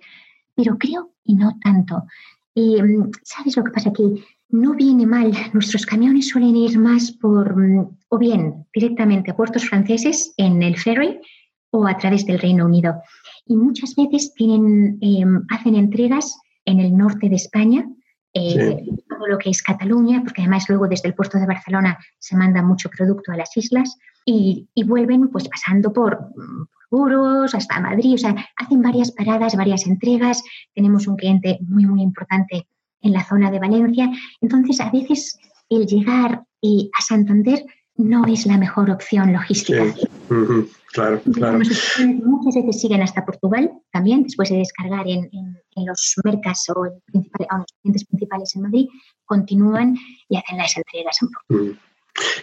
pero 0.54 0.76
creo 0.76 1.10
y 1.24 1.34
no 1.34 1.58
tanto. 1.62 2.04
Mm, 2.54 3.10
¿Sabes 3.22 3.56
lo 3.56 3.64
que 3.64 3.70
pasa? 3.70 3.92
Que 3.92 4.22
no 4.52 4.74
viene 4.74 5.06
mal. 5.06 5.32
Nuestros 5.52 5.84
camiones 5.84 6.28
suelen 6.28 6.54
ir 6.54 6.78
más 6.78 7.10
por, 7.10 7.56
mm, 7.56 7.98
o 8.08 8.18
bien 8.18 8.66
directamente 8.72 9.30
a 9.30 9.36
puertos 9.36 9.66
franceses 9.66 10.34
en 10.36 10.62
el 10.62 10.78
ferry 10.78 11.20
o 11.70 11.86
a 11.86 11.96
través 11.96 12.24
del 12.26 12.38
Reino 12.38 12.66
Unido. 12.66 13.02
Y 13.46 13.56
muchas 13.56 13.96
veces 13.96 14.34
tienen, 14.34 14.98
em, 15.00 15.42
hacen 15.50 15.74
entregas 15.74 16.38
en 16.66 16.80
el 16.80 16.96
norte 16.96 17.28
de 17.28 17.36
España, 17.36 17.88
eh, 18.34 18.84
todo 19.08 19.26
lo 19.26 19.38
que 19.38 19.50
es 19.50 19.62
Cataluña, 19.62 20.22
porque 20.22 20.42
además 20.42 20.66
luego 20.68 20.86
desde 20.86 21.08
el 21.08 21.14
puerto 21.14 21.38
de 21.38 21.46
Barcelona 21.46 21.98
se 22.18 22.36
manda 22.36 22.62
mucho 22.62 22.88
producto 22.90 23.32
a 23.32 23.36
las 23.36 23.54
islas 23.56 23.98
y, 24.24 24.68
vuelven 24.86 25.28
pues 25.28 25.48
pasando 25.48 25.92
por, 25.92 26.18
por 26.88 27.10
Burgos 27.10 27.54
hasta 27.54 27.80
Madrid, 27.80 28.14
o 28.14 28.18
sea, 28.18 28.34
hacen 28.56 28.82
varias 28.82 29.10
paradas, 29.12 29.56
varias 29.56 29.86
entregas. 29.86 30.42
Tenemos 30.74 31.06
un 31.06 31.16
cliente 31.16 31.58
muy, 31.62 31.86
muy 31.86 32.02
importante 32.02 32.66
en 33.02 33.12
la 33.12 33.24
zona 33.24 33.50
de 33.50 33.58
Valencia. 33.58 34.10
Entonces, 34.40 34.80
a 34.80 34.90
veces 34.90 35.38
el 35.68 35.86
llegar 35.86 36.44
eh, 36.62 36.88
a 36.98 37.02
Santander 37.02 37.64
no 37.96 38.24
es 38.26 38.46
la 38.46 38.56
mejor 38.56 38.90
opción 38.90 39.32
logística. 39.32 39.84
Claro, 40.92 41.20
claro. 41.32 41.58
Muchas 41.58 42.54
veces 42.54 42.80
siguen 42.80 43.02
hasta 43.02 43.24
Portugal 43.24 43.70
también, 43.92 44.24
después 44.24 44.50
de 44.50 44.58
descargar 44.58 45.06
en, 45.08 45.30
los 45.76 46.14
mercados 46.22 46.70
o 46.74 46.86
en, 46.86 47.02
los 47.14 47.66
clientes 47.80 48.04
principales 48.04 48.54
en 48.56 48.62
Madrid, 48.62 48.88
continúan 49.24 49.96
y 50.28 50.36
hacen 50.36 50.58
las 50.58 50.76
entregas 50.76 51.16
en 51.22 51.28
Portugal. 51.28 51.78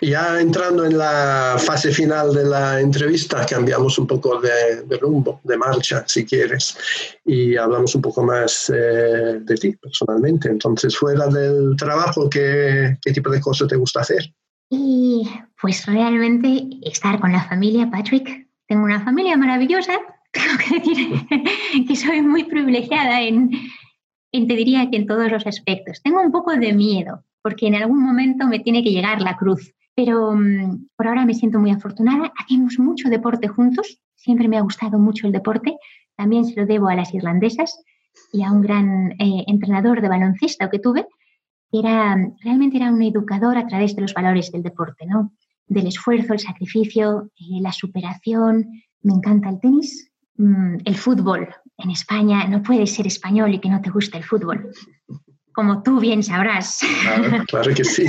Ya 0.02 0.40
entrando 0.40 0.86
en 0.86 0.98
la 0.98 1.58
fase 1.60 1.92
final 1.92 2.34
de 2.34 2.46
la 2.46 2.80
entrevista, 2.80 3.46
cambiamos 3.46 4.00
un 4.00 4.08
poco 4.08 4.40
de, 4.40 4.98
rumbo, 4.98 5.42
de 5.44 5.58
marcha, 5.58 6.04
si 6.08 6.26
quieres, 6.26 6.78
y 7.26 7.56
hablamos 7.58 7.94
un 7.96 8.02
poco 8.02 8.24
más 8.24 8.72
eh, 8.74 9.40
de 9.42 9.56
ti 9.56 9.72
personalmente. 9.74 10.50
Entonces, 10.50 10.98
fuera 10.98 11.28
del 11.28 11.76
trabajo, 11.78 12.30
¿qué, 12.30 12.98
¿qué, 13.02 13.12
tipo 13.12 13.30
de 13.30 13.42
cosas 13.42 13.68
te 13.68 13.76
gusta 13.76 14.02
hacer? 14.02 14.34
Y 14.70 15.28
pues 15.62 15.86
realmente 15.86 16.68
estar 16.84 17.20
con 17.20 17.32
la 17.32 17.44
familia, 17.44 17.90
Patrick. 17.92 18.48
Tengo 18.68 18.86
una 18.86 19.04
familia 19.04 19.36
maravillosa, 19.36 19.94
tengo 20.32 20.58
que 20.58 20.80
decir 20.80 21.88
que 21.88 21.96
soy 21.96 22.22
muy 22.22 22.46
privilegiada 22.46 23.22
en, 23.22 23.52
en, 24.32 24.48
te 24.48 24.56
diría 24.56 24.90
que 24.90 24.98
en 24.98 25.08
todos 25.08 25.30
los 25.32 25.46
aspectos. 25.46 26.02
Tengo 26.04 26.22
un 26.22 26.32
poco 26.32 26.54
de 26.54 26.74
miedo 26.74 27.24
porque 27.42 27.68
en 27.68 27.76
algún 27.76 28.02
momento 28.04 28.48
me 28.48 28.60
tiene 28.60 28.84
que 28.84 28.92
llegar 28.92 29.22
la 29.22 29.38
cruz. 29.38 29.74
Pero 29.96 30.34
mm, 30.34 30.88
por 30.96 31.08
ahora 31.08 31.26
me 31.26 31.34
siento 31.34 31.60
muy 31.60 31.72
afortunada. 31.72 32.32
Hacemos 32.38 32.80
mucho 32.80 33.10
deporte 33.10 33.48
juntos. 33.48 34.00
Siempre 34.16 34.48
me 34.48 34.58
ha 34.58 34.62
gustado 34.62 35.00
mucho 35.00 35.28
el 35.28 35.34
deporte. 35.34 35.78
También 36.16 36.46
se 36.46 36.60
lo 36.60 36.66
debo 36.66 36.90
a 36.90 36.96
las 36.96 37.14
irlandesas 37.14 37.82
y 38.34 38.44
a 38.44 38.52
un 38.52 38.62
gran 38.62 39.12
eh, 39.14 39.46
entrenador 39.48 40.02
de 40.02 40.10
baloncesto 40.10 40.70
que 40.70 40.80
tuve. 40.80 41.08
Era, 41.72 42.18
realmente 42.44 42.78
era 42.78 42.92
un 42.92 43.02
educador 43.02 43.58
a 43.58 43.68
través 43.68 43.96
de 43.96 44.02
los 44.02 44.14
valores 44.14 44.52
del 44.52 44.64
deporte, 44.64 45.06
¿no? 45.06 45.34
Del 45.68 45.88
esfuerzo, 45.88 46.34
el 46.34 46.40
sacrificio, 46.40 47.30
eh, 47.38 47.62
la 47.62 47.72
superación. 47.72 48.66
Me 49.02 49.14
encanta 49.14 49.50
el 49.50 49.60
tenis, 49.60 50.12
mm, 50.38 50.78
el 50.84 50.96
fútbol. 50.96 51.48
En 51.78 51.92
España 51.92 52.48
no 52.48 52.64
puedes 52.64 52.94
ser 52.94 53.08
español 53.08 53.54
y 53.54 53.60
que 53.60 53.70
no 53.70 53.82
te 53.82 53.92
guste 53.92 54.18
el 54.18 54.24
fútbol 54.24 54.72
como 55.60 55.84
tú 55.84 56.00
bien 56.00 56.24
sabrás. 56.24 56.80
Claro, 57.50 57.74
que 57.76 57.84
sí. 57.84 58.06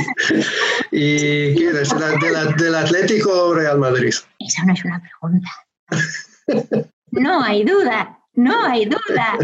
¿Y 0.93 1.57
qué 1.57 1.71
eres? 1.71 1.93
¿Del, 2.61 2.77
Atlético 2.77 3.47
o 3.47 3.55
Real 3.55 3.77
Madrid? 3.77 4.15
Esa 4.39 4.65
no 4.65 4.73
es 4.73 4.85
una 4.85 5.03
pregunta. 5.03 5.51
No 7.11 7.43
hay 7.43 7.65
duda, 7.65 8.21
no 8.35 8.67
hay 8.67 8.85
duda. 8.85 9.37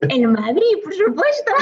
El 0.00 0.26
Madrid, 0.26 0.78
por 0.82 0.92
supuesto. 0.92 1.52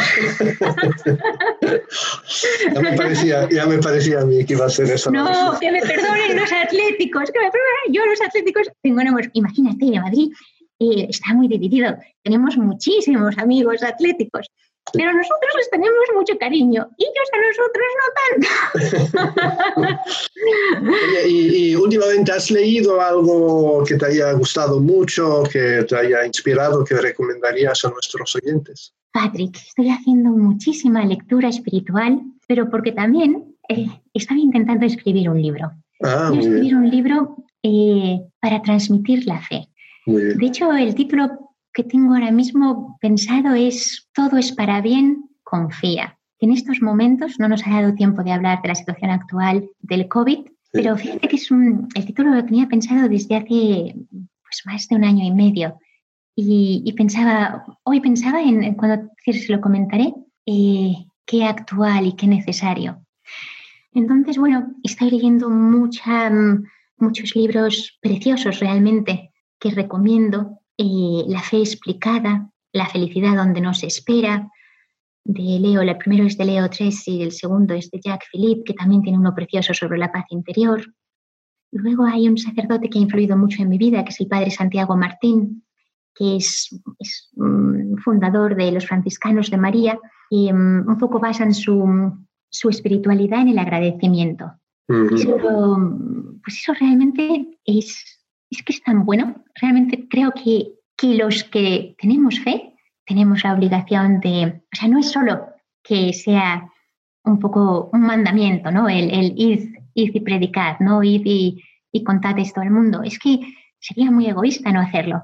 Ya 2.73 2.81
me, 2.81 2.97
parecía, 2.97 3.47
ya 3.51 3.67
me 3.67 3.77
parecía 3.77 4.21
a 4.21 4.25
mí 4.25 4.47
que 4.47 4.55
iba 4.55 4.65
a 4.65 4.71
ser 4.71 4.91
eso. 4.91 5.11
No, 5.11 5.59
que 5.61 5.71
me 5.73 5.83
perdonen 5.83 6.41
los 6.41 6.53
atléticos, 6.53 7.31
que 7.31 7.39
me 7.39 7.51
perdonen. 7.51 7.93
Yo 7.93 8.07
los 8.07 8.23
atléticos, 8.23 8.71
bueno, 8.83 9.13
pues 9.13 9.29
imagínate, 9.35 10.01
Madrid 10.01 10.33
eh, 10.79 11.07
está 11.11 11.35
muy 11.35 11.49
dividido. 11.49 11.99
Tenemos 12.23 12.57
muchísimos 12.57 13.37
amigos 13.37 13.83
atléticos. 13.83 14.47
Pero 14.93 15.13
nosotros 15.13 15.53
les 15.57 15.71
tenemos 15.71 16.05
mucho 16.15 16.39
cariño, 16.39 16.89
y 16.97 17.05
ellos 17.05 17.29
a 17.33 17.39
nosotros 17.49 17.87
no 17.99 18.07
tanto. 19.91 21.29
y, 21.29 21.75
últimamente 21.75 22.33
has 22.33 22.51
leído 22.51 23.01
algo 23.01 23.85
que 23.85 23.97
te 23.97 24.07
haya 24.07 24.33
gustado 24.33 24.81
mucho, 24.81 25.43
que 25.51 25.85
te 25.89 25.97
haya 25.97 26.25
inspirado, 26.25 26.85
que 26.85 26.97
recomendarías 26.97 27.85
a 27.85 27.91
nuestros 27.91 28.37
oyentes? 28.37 28.95
Patrick, 29.13 29.57
estoy 29.57 29.91
haciendo 29.91 30.31
muchísima 30.31 31.05
lectura 31.05 31.49
espiritual, 31.49 32.21
pero 32.47 32.71
porque 32.71 32.93
también 32.93 33.57
eh, 33.69 33.87
estaba 34.15 34.39
intentando 34.39 34.87
escribir 34.87 35.29
un 35.31 35.41
libro. 35.41 35.73
Ah, 36.03 36.31
escribir 36.33 36.77
un 36.77 36.91
libro 36.91 37.37
eh, 37.63 38.21
para 38.41 38.63
transmitir 38.63 39.27
la 39.27 39.41
fe. 39.41 39.69
De 40.07 40.47
hecho, 40.47 40.73
el 40.73 40.95
título 40.95 41.46
que 41.77 41.85
tengo 41.85 42.15
ahora 42.15 42.31
mismo 42.31 42.97
pensado 43.03 43.53
es 43.55 44.09
todo 44.15 44.39
es 44.39 44.51
para 44.51 44.81
bien, 44.81 45.29
confía. 45.43 46.19
En 46.39 46.51
estos 46.51 46.81
momentos 46.81 47.39
no 47.39 47.49
nos 47.49 47.67
ha 47.67 47.71
dado 47.71 47.95
tiempo 47.95 48.25
de 48.25 48.33
hablar 48.33 48.63
de 48.63 48.69
la 48.69 48.75
situación 48.75 49.11
actual 49.11 49.69
del 49.81 50.09
COVID, 50.09 50.39
pero 50.73 50.97
fíjate 50.97 51.29
que 51.29 51.37
es 51.37 51.51
un, 51.51 51.87
el 51.95 52.07
título 52.07 52.31
lo 52.31 52.47
tenía 52.47 52.67
pensado 52.67 53.11
desde 53.11 53.37
hace 53.37 53.95
pues, 54.43 54.63
más 54.65 54.89
de 54.89 54.97
un 54.97 55.05
año 55.05 55.27
y 55.27 55.31
medio. 55.31 55.79
Y, 56.35 56.91
pensaba, 56.97 57.65
hoy 57.83 58.01
pensaba 58.01 58.41
en, 58.43 58.75
cuando 58.75 59.11
se 59.25 59.53
lo 59.53 59.61
comentaré, 59.61 60.15
eh, 60.47 60.95
qué 61.27 61.45
actual 61.45 62.07
y 62.07 62.13
qué 62.13 62.27
necesario. 62.27 63.05
Entonces, 63.93 64.39
bueno, 64.39 64.75
estoy 64.83 65.11
leyendo 65.11 65.51
mucha, 65.51 66.31
muchos 66.97 67.37
libros 67.37 67.99
preciosos 68.01 68.61
realmente 68.61 69.31
que 69.59 69.71
recomiendo 69.71 70.61
eh, 70.79 71.25
la 71.27 71.41
fe 71.41 71.59
explicada, 71.59 72.51
La 72.73 72.87
felicidad 72.87 73.37
donde 73.37 73.61
no 73.61 73.73
se 73.73 73.87
espera, 73.87 74.51
de 75.25 75.59
Leo, 75.59 75.81
el 75.81 75.97
primero 75.97 76.25
es 76.25 76.37
de 76.37 76.45
Leo 76.45 76.67
III 76.67 76.95
y 77.07 77.23
el 77.23 77.33
segundo 77.33 77.75
es 77.75 77.91
de 77.91 78.01
Jacques 78.01 78.29
Philippe, 78.31 78.65
que 78.65 78.75
también 78.75 79.03
tiene 79.03 79.19
uno 79.19 79.35
precioso 79.35 79.75
sobre 79.75 79.99
la 79.99 80.13
paz 80.13 80.27
interior. 80.31 80.85
Luego 81.73 82.05
hay 82.05 82.29
un 82.29 82.39
sacerdote 82.39 82.89
que 82.89 82.99
ha 82.99 83.03
influido 83.03 83.37
mucho 83.37 83.63
en 83.63 83.69
mi 83.69 83.77
vida, 83.77 84.05
que 84.05 84.11
es 84.11 84.21
el 84.21 84.29
padre 84.29 84.51
Santiago 84.51 84.97
Martín, 84.97 85.65
que 86.15 86.37
es, 86.37 86.71
fundador 88.05 88.55
de 88.55 88.71
los 88.73 88.87
franciscanos 88.87 89.51
de 89.51 89.57
María, 89.57 89.99
y 90.31 90.53
mm, 90.53 90.89
un 90.89 90.99
poco 90.99 91.19
basan 91.19 91.53
su, 91.53 92.13
su 92.49 92.69
espiritualidad 92.69 93.41
en 93.41 93.49
el 93.49 93.59
agradecimiento. 93.59 94.53
pues 96.45 96.59
eso 96.59 96.73
realmente 96.75 97.59
es 97.65 98.16
es 98.51 98.63
que 98.63 98.73
es 98.73 98.83
tan 98.83 99.05
bueno. 99.05 99.45
Realmente 99.55 100.07
creo 100.09 100.33
que, 100.33 100.73
que 100.97 101.15
los 101.17 101.45
que 101.45 101.95
tenemos 101.99 102.41
fe 102.41 102.73
tenemos 103.07 103.45
la 103.45 103.55
obligación 103.55 104.21
de, 104.21 104.63
o 104.73 104.77
sea, 104.77 104.89
no 104.89 104.99
es 104.99 105.11
solo 105.11 105.47
que 105.83 106.13
sea 106.13 106.69
un 107.25 107.39
poco 107.39 107.89
un 107.93 108.01
mandamiento, 108.03 108.71
¿no? 108.71 108.89
El, 108.89 109.11
el 109.11 109.33
id, 109.37 109.75
y 109.95 110.21
predicad, 110.21 110.79
¿no? 110.81 111.03
Id 111.03 111.23
y, 111.25 111.63
y 111.93 112.05
contad 112.05 112.39
esto 112.39 112.61
al 112.61 112.71
mundo. 112.71 113.03
Es 113.03 113.19
que 113.19 113.41
sería 113.79 114.11
muy 114.11 114.27
egoísta 114.27 114.73
no 114.73 114.81
hacerlo. 114.81 115.23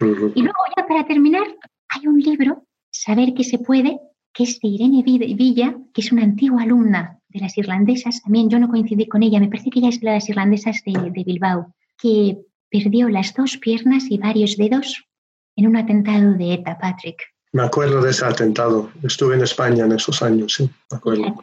Y 0.00 0.42
luego 0.42 0.58
ya 0.76 0.86
para 0.86 1.06
terminar, 1.06 1.44
hay 1.88 2.06
un 2.06 2.18
libro, 2.18 2.66
Saber 2.94 3.32
que 3.32 3.42
se 3.42 3.58
puede, 3.58 3.98
que 4.34 4.42
es 4.42 4.60
de 4.60 4.68
Irene 4.68 5.02
Villa, 5.02 5.74
que 5.94 6.02
es 6.02 6.12
una 6.12 6.24
antigua 6.24 6.62
alumna 6.62 7.18
de 7.28 7.40
las 7.40 7.56
irlandesas. 7.56 8.20
También 8.22 8.50
yo 8.50 8.58
no 8.58 8.68
coincidí 8.68 9.06
con 9.06 9.22
ella, 9.22 9.40
me 9.40 9.48
parece 9.48 9.70
que 9.70 9.78
ella 9.78 9.88
es 9.88 10.00
de 10.00 10.10
las 10.10 10.28
irlandesas 10.28 10.82
de, 10.84 10.92
de 11.10 11.24
Bilbao, 11.24 11.74
que 11.96 12.38
perdió 12.72 13.08
las 13.08 13.34
dos 13.34 13.58
piernas 13.58 14.10
y 14.10 14.18
varios 14.18 14.56
dedos 14.56 15.04
en 15.56 15.66
un 15.66 15.76
atentado 15.76 16.32
de 16.32 16.54
ETA, 16.54 16.78
Patrick. 16.78 17.22
Me 17.52 17.62
acuerdo 17.62 18.00
de 18.00 18.10
ese 18.10 18.24
atentado. 18.24 18.90
Estuve 19.02 19.34
en 19.34 19.42
España 19.42 19.84
en 19.84 19.92
esos 19.92 20.22
años, 20.22 20.54
sí, 20.54 20.70
me 20.90 20.96
acuerdo. 20.96 21.34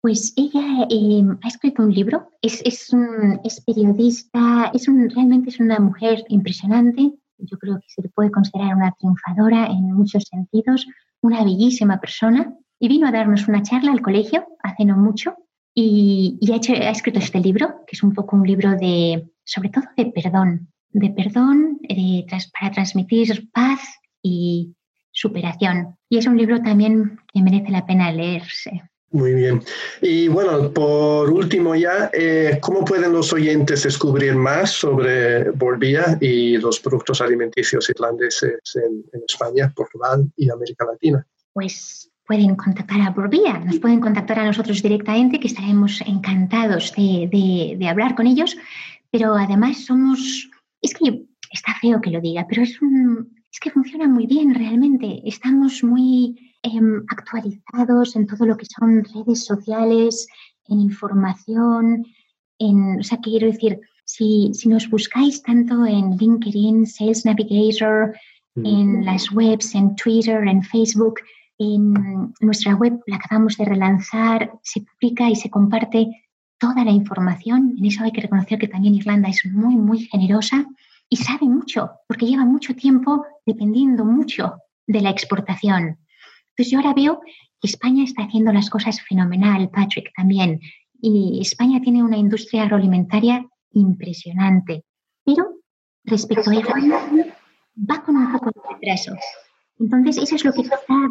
Pues 0.00 0.32
ella 0.36 0.86
eh, 0.88 1.24
ha 1.42 1.48
escrito 1.48 1.82
un 1.82 1.92
libro, 1.92 2.30
es, 2.40 2.62
es, 2.64 2.92
un, 2.92 3.40
es 3.42 3.60
periodista, 3.62 4.70
es 4.72 4.86
un, 4.86 5.10
realmente 5.10 5.50
es 5.50 5.58
una 5.58 5.80
mujer 5.80 6.22
impresionante. 6.28 7.12
Yo 7.38 7.58
creo 7.58 7.80
que 7.80 7.88
se 7.88 8.02
le 8.02 8.08
puede 8.10 8.30
considerar 8.30 8.76
una 8.76 8.92
triunfadora 8.92 9.66
en 9.66 9.92
muchos 9.92 10.22
sentidos, 10.30 10.86
una 11.20 11.42
bellísima 11.42 12.00
persona. 12.00 12.54
Y 12.78 12.88
vino 12.88 13.08
a 13.08 13.10
darnos 13.10 13.48
una 13.48 13.62
charla 13.62 13.90
al 13.90 14.02
colegio 14.02 14.46
hace 14.62 14.84
no 14.84 14.96
mucho 14.98 15.34
y, 15.74 16.38
y 16.40 16.52
ha, 16.52 16.56
hecho, 16.56 16.72
ha 16.72 16.90
escrito 16.90 17.18
este 17.18 17.40
libro, 17.40 17.84
que 17.86 17.96
es 17.96 18.02
un 18.02 18.12
poco 18.12 18.36
un 18.36 18.46
libro 18.46 18.76
de, 18.76 19.30
sobre 19.44 19.68
todo 19.70 19.84
de 19.96 20.06
perdón, 20.06 20.68
de 20.90 21.10
perdón 21.10 21.80
para 22.58 22.72
transmitir 22.72 23.50
paz 23.52 23.80
y 24.22 24.74
superación. 25.12 25.96
Y 26.08 26.18
es 26.18 26.26
un 26.26 26.36
libro 26.36 26.62
también 26.62 27.18
que 27.32 27.42
merece 27.42 27.70
la 27.70 27.86
pena 27.86 28.12
leerse. 28.12 28.82
Muy 29.12 29.32
bien. 29.34 29.62
Y 30.02 30.28
bueno, 30.28 30.70
por 30.72 31.30
último 31.30 31.74
ya, 31.74 32.10
eh, 32.12 32.58
¿cómo 32.60 32.84
pueden 32.84 33.12
los 33.12 33.32
oyentes 33.32 33.84
descubrir 33.84 34.34
más 34.34 34.72
sobre 34.72 35.50
Borbia 35.52 36.18
y 36.20 36.58
los 36.58 36.80
productos 36.80 37.20
alimenticios 37.20 37.88
irlandeses 37.88 38.60
en, 38.74 39.04
España, 39.26 39.72
Portugal 39.74 40.30
y 40.36 40.50
América 40.50 40.84
Latina? 40.84 41.26
Pues 41.52 42.10
pueden 42.26 42.56
contactar 42.56 43.00
a 43.00 43.10
Borbia, 43.10 43.60
nos 43.60 43.78
pueden 43.78 44.00
contactar 44.00 44.40
a 44.40 44.46
nosotros 44.46 44.82
directamente, 44.82 45.38
que 45.38 45.46
estaremos 45.46 46.00
encantados 46.04 46.92
de, 46.96 47.76
de 47.78 47.88
hablar 47.88 48.16
con 48.16 48.26
ellos, 48.26 48.56
pero 49.10 49.34
además 49.34 49.84
somos, 49.86 50.50
es 50.80 50.94
que 50.94 51.26
está 51.50 51.74
feo 51.80 52.00
que 52.00 52.10
lo 52.10 52.20
diga, 52.20 52.46
pero 52.48 52.62
es, 52.62 52.80
un, 52.82 53.34
es 53.50 53.60
que 53.60 53.70
funciona 53.70 54.08
muy 54.08 54.26
bien 54.26 54.54
realmente. 54.54 55.22
Estamos 55.24 55.82
muy 55.82 56.36
Em, 56.66 57.04
actualizados 57.08 58.16
en 58.16 58.26
todo 58.26 58.44
lo 58.44 58.56
que 58.56 58.66
son 58.66 59.04
redes 59.04 59.44
sociales, 59.44 60.26
en 60.68 60.80
información, 60.80 62.04
en, 62.58 62.98
o 62.98 63.02
sea, 63.04 63.18
quiero 63.18 63.46
decir, 63.46 63.78
si, 64.04 64.50
si 64.52 64.68
nos 64.68 64.90
buscáis 64.90 65.42
tanto 65.42 65.86
en 65.86 66.16
LinkedIn, 66.16 66.86
Sales 66.86 67.24
Navigator, 67.24 68.16
en 68.56 69.04
las 69.04 69.30
webs, 69.32 69.74
en 69.74 69.94
Twitter, 69.96 70.48
en 70.48 70.62
Facebook, 70.62 71.20
en 71.58 72.32
nuestra 72.40 72.74
web 72.74 72.98
la 73.06 73.16
acabamos 73.16 73.56
de 73.58 73.66
relanzar, 73.66 74.50
se 74.62 74.80
publica 74.80 75.28
y 75.28 75.36
se 75.36 75.50
comparte 75.50 76.08
toda 76.58 76.84
la 76.84 76.90
información. 76.90 77.74
En 77.78 77.84
eso 77.84 78.04
hay 78.04 78.12
que 78.12 78.22
reconocer 78.22 78.58
que 78.58 78.68
también 78.68 78.94
Irlanda 78.94 79.28
es 79.28 79.44
muy, 79.46 79.76
muy 79.76 80.06
generosa 80.06 80.66
y 81.08 81.16
sabe 81.16 81.46
mucho, 81.46 81.90
porque 82.08 82.26
lleva 82.26 82.44
mucho 82.44 82.74
tiempo 82.74 83.24
dependiendo 83.44 84.04
mucho 84.04 84.54
de 84.86 85.00
la 85.00 85.10
exportación. 85.10 85.98
Pues 86.56 86.70
yo 86.70 86.78
ahora 86.78 86.94
veo 86.94 87.20
que 87.60 87.68
España 87.68 88.04
está 88.04 88.24
haciendo 88.24 88.52
las 88.52 88.70
cosas 88.70 89.00
fenomenal, 89.02 89.68
Patrick, 89.70 90.12
también. 90.16 90.60
Y 91.00 91.38
España 91.40 91.80
tiene 91.80 92.02
una 92.02 92.16
industria 92.16 92.62
agroalimentaria 92.62 93.46
impresionante. 93.72 94.84
Pero 95.24 95.60
respecto 96.04 96.50
a 96.50 96.54
Irlanda, 96.54 97.00
va 97.78 98.02
con 98.02 98.16
un 98.16 98.32
poco 98.32 98.46
de 98.46 98.74
retraso. 98.74 99.12
Entonces, 99.78 100.16
eso 100.18 100.36
es 100.36 100.44
lo 100.44 100.52
que 100.52 100.62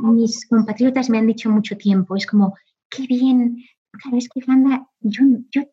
mis 0.02 0.48
compatriotas 0.48 1.10
me 1.10 1.20
han 1.20 1.28
dicho 1.28 1.50
mucho 1.50 1.78
tiempo. 1.78 2.16
Es 2.16 2.26
como, 2.26 2.56
qué 2.90 3.06
bien. 3.06 3.64
Claro, 4.02 4.18
es 4.18 4.30
que 4.30 4.40
Irlanda, 4.40 4.88
yo, 5.02 5.24
yo 5.52 5.64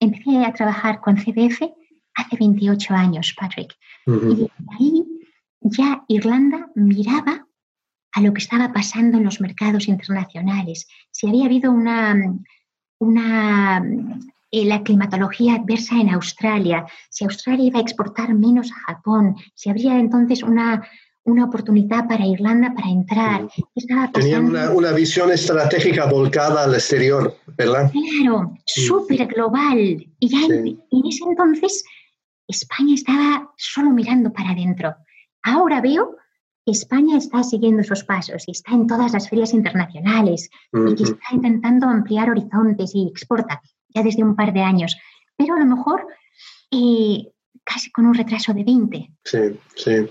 empecé 0.00 0.44
a 0.44 0.52
trabajar 0.52 1.00
con 1.00 1.16
CDF 1.16 1.62
hace 2.14 2.36
28 2.38 2.94
años, 2.94 3.34
Patrick. 3.38 3.74
Y 4.06 4.50
ahí 4.78 5.04
ya 5.60 6.04
Irlanda 6.08 6.70
miraba 6.74 7.46
a 8.12 8.20
lo 8.20 8.32
que 8.32 8.40
estaba 8.40 8.72
pasando 8.72 9.18
en 9.18 9.24
los 9.24 9.40
mercados 9.40 9.88
internacionales, 9.88 10.86
si 11.10 11.28
había 11.28 11.46
habido 11.46 11.72
una, 11.72 12.14
una 12.98 13.82
eh, 14.50 14.66
la 14.66 14.82
climatología 14.82 15.54
adversa 15.54 15.98
en 15.98 16.10
Australia, 16.10 16.84
si 17.08 17.24
Australia 17.24 17.66
iba 17.66 17.78
a 17.78 17.82
exportar 17.82 18.34
menos 18.34 18.70
a 18.70 18.92
Japón, 18.92 19.36
si 19.54 19.70
habría 19.70 19.98
entonces 19.98 20.42
una, 20.42 20.86
una 21.24 21.44
oportunidad 21.44 22.08
para 22.08 22.26
Irlanda 22.26 22.74
para 22.74 22.88
entrar. 22.88 23.48
Tenían 24.12 24.46
una, 24.46 24.70
una, 24.70 24.92
visión 24.92 25.30
estratégica 25.30 26.06
volcada 26.06 26.64
al 26.64 26.74
exterior, 26.74 27.36
¿verdad? 27.56 27.92
Claro, 27.92 28.56
súper 28.66 29.26
global. 29.26 29.78
Y 30.18 30.28
ya 30.28 30.46
en, 30.46 30.66
en, 30.90 31.06
ese 31.06 31.24
entonces 31.24 31.84
España 32.48 32.94
estaba 32.94 33.52
solo 33.56 33.90
mirando 33.90 34.32
para 34.32 34.50
adentro. 34.50 34.94
Ahora 35.42 35.80
veo 35.80 36.16
España 36.66 37.16
está 37.16 37.42
siguiendo 37.42 37.82
esos 37.82 38.04
pasos 38.04 38.44
y 38.46 38.52
está 38.52 38.72
en 38.72 38.86
todas 38.86 39.12
las 39.12 39.28
ferias 39.28 39.52
internacionales 39.52 40.48
y 40.72 40.94
que 40.94 41.02
está 41.02 41.26
intentando 41.32 41.88
ampliar 41.88 42.30
horizontes 42.30 42.92
y 42.94 43.08
exporta 43.08 43.60
ya 43.88 44.02
desde 44.02 44.22
un 44.22 44.36
par 44.36 44.52
de 44.52 44.62
años, 44.62 44.96
pero 45.36 45.54
a 45.54 45.58
lo 45.58 45.66
mejor 45.66 46.06
eh, 46.70 47.32
casi 47.64 47.90
con 47.90 48.06
un 48.06 48.14
retraso 48.14 48.54
de 48.54 48.64
20. 48.64 49.10
Sí, 49.24 49.38
sí. 49.74 50.08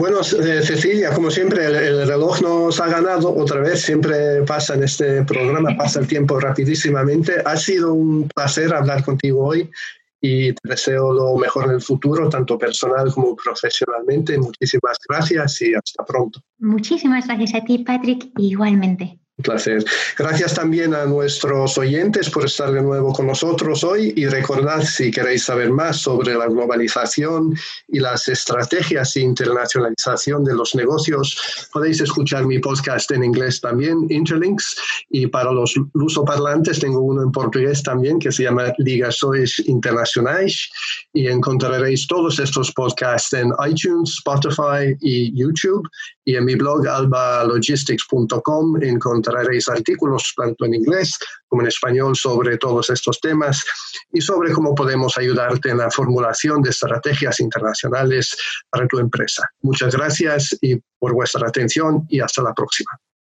Bueno, 0.00 0.20
eh, 0.22 0.62
Cecilia, 0.62 1.12
como 1.12 1.30
siempre, 1.30 1.66
el, 1.66 2.08
reloj 2.08 2.40
nos 2.40 2.80
ha 2.80 2.86
ganado 2.86 3.36
otra 3.36 3.60
vez, 3.60 3.82
siempre 3.82 4.42
pasa 4.44 4.72
en 4.72 4.84
este 4.84 5.22
programa, 5.24 5.76
pasa 5.76 6.00
el 6.00 6.06
tiempo 6.06 6.40
rapidísimamente. 6.40 7.34
Ha 7.44 7.54
sido 7.58 7.92
un 7.92 8.26
placer 8.34 8.72
hablar 8.72 9.04
contigo 9.04 9.44
hoy 9.44 9.70
y 10.18 10.54
te 10.54 10.68
deseo 10.70 11.12
lo 11.12 11.36
mejor 11.36 11.66
en 11.66 11.72
el 11.72 11.82
futuro, 11.82 12.30
tanto 12.30 12.56
personal 12.56 13.12
como 13.12 13.36
profesionalmente. 13.36 14.38
Muchísimas 14.38 14.96
gracias 15.06 15.60
y 15.60 15.74
hasta 15.74 16.02
pronto. 16.06 16.40
Muchísimas 16.60 17.26
gracias 17.26 17.54
a 17.54 17.62
ti, 17.62 17.84
Patrick, 17.84 18.30
igualmente. 18.38 19.19
Placer. 19.40 19.84
Gracias 20.16 20.54
también 20.54 20.94
a 20.94 21.04
nuestros 21.06 21.76
oyentes 21.78 22.30
por 22.30 22.44
estar 22.44 22.72
de 22.72 22.82
nuevo 22.82 23.12
con 23.12 23.26
nosotros 23.26 23.84
hoy 23.84 24.12
y 24.16 24.26
recordad 24.26 24.82
si 24.82 25.10
queréis 25.10 25.44
saber 25.44 25.70
más 25.70 25.98
sobre 25.98 26.34
la 26.34 26.46
globalización 26.46 27.54
y 27.88 28.00
las 28.00 28.28
estrategias 28.28 29.14
de 29.14 29.22
internacionalización 29.22 30.44
de 30.44 30.54
los 30.54 30.74
negocios, 30.74 31.68
podéis 31.72 32.00
escuchar 32.00 32.46
mi 32.46 32.58
podcast 32.58 33.10
en 33.10 33.24
inglés 33.24 33.60
también, 33.60 34.06
Interlinks, 34.10 34.76
y 35.10 35.26
para 35.26 35.52
los 35.52 35.74
lusoparlantes 35.94 36.80
tengo 36.80 37.00
uno 37.00 37.22
en 37.22 37.32
portugués 37.32 37.82
también 37.82 38.18
que 38.18 38.32
se 38.32 38.44
llama 38.44 38.72
Ligações 38.78 39.58
Internacionais 39.66 40.70
y 41.12 41.28
encontraréis 41.28 42.06
todos 42.06 42.38
estos 42.38 42.72
podcasts 42.72 43.32
en 43.32 43.52
iTunes, 43.68 44.10
Spotify 44.18 44.96
y 45.00 45.32
YouTube 45.38 45.88
y 46.30 46.36
en 46.36 46.44
mi 46.44 46.54
blog 46.54 46.86
albalogistics.com 46.86 48.80
encontraréis 48.82 49.68
artículos 49.68 50.32
tanto 50.36 50.64
en 50.64 50.74
inglés 50.74 51.18
como 51.48 51.62
en 51.62 51.68
español 51.68 52.14
sobre 52.14 52.56
todos 52.56 52.88
estos 52.88 53.20
temas 53.20 53.64
y 54.12 54.20
sobre 54.20 54.52
cómo 54.52 54.72
podemos 54.72 55.18
ayudarte 55.18 55.70
en 55.70 55.78
la 55.78 55.90
formulación 55.90 56.62
de 56.62 56.70
estrategias 56.70 57.40
internacionales 57.40 58.36
para 58.70 58.86
tu 58.86 59.00
empresa. 59.00 59.50
Muchas 59.62 59.92
gracias 59.96 60.56
y 60.60 60.76
por 61.00 61.14
vuestra 61.14 61.48
atención 61.48 62.06
y 62.08 62.20
hasta 62.20 62.42
la 62.42 62.54
próxima. 62.54 62.92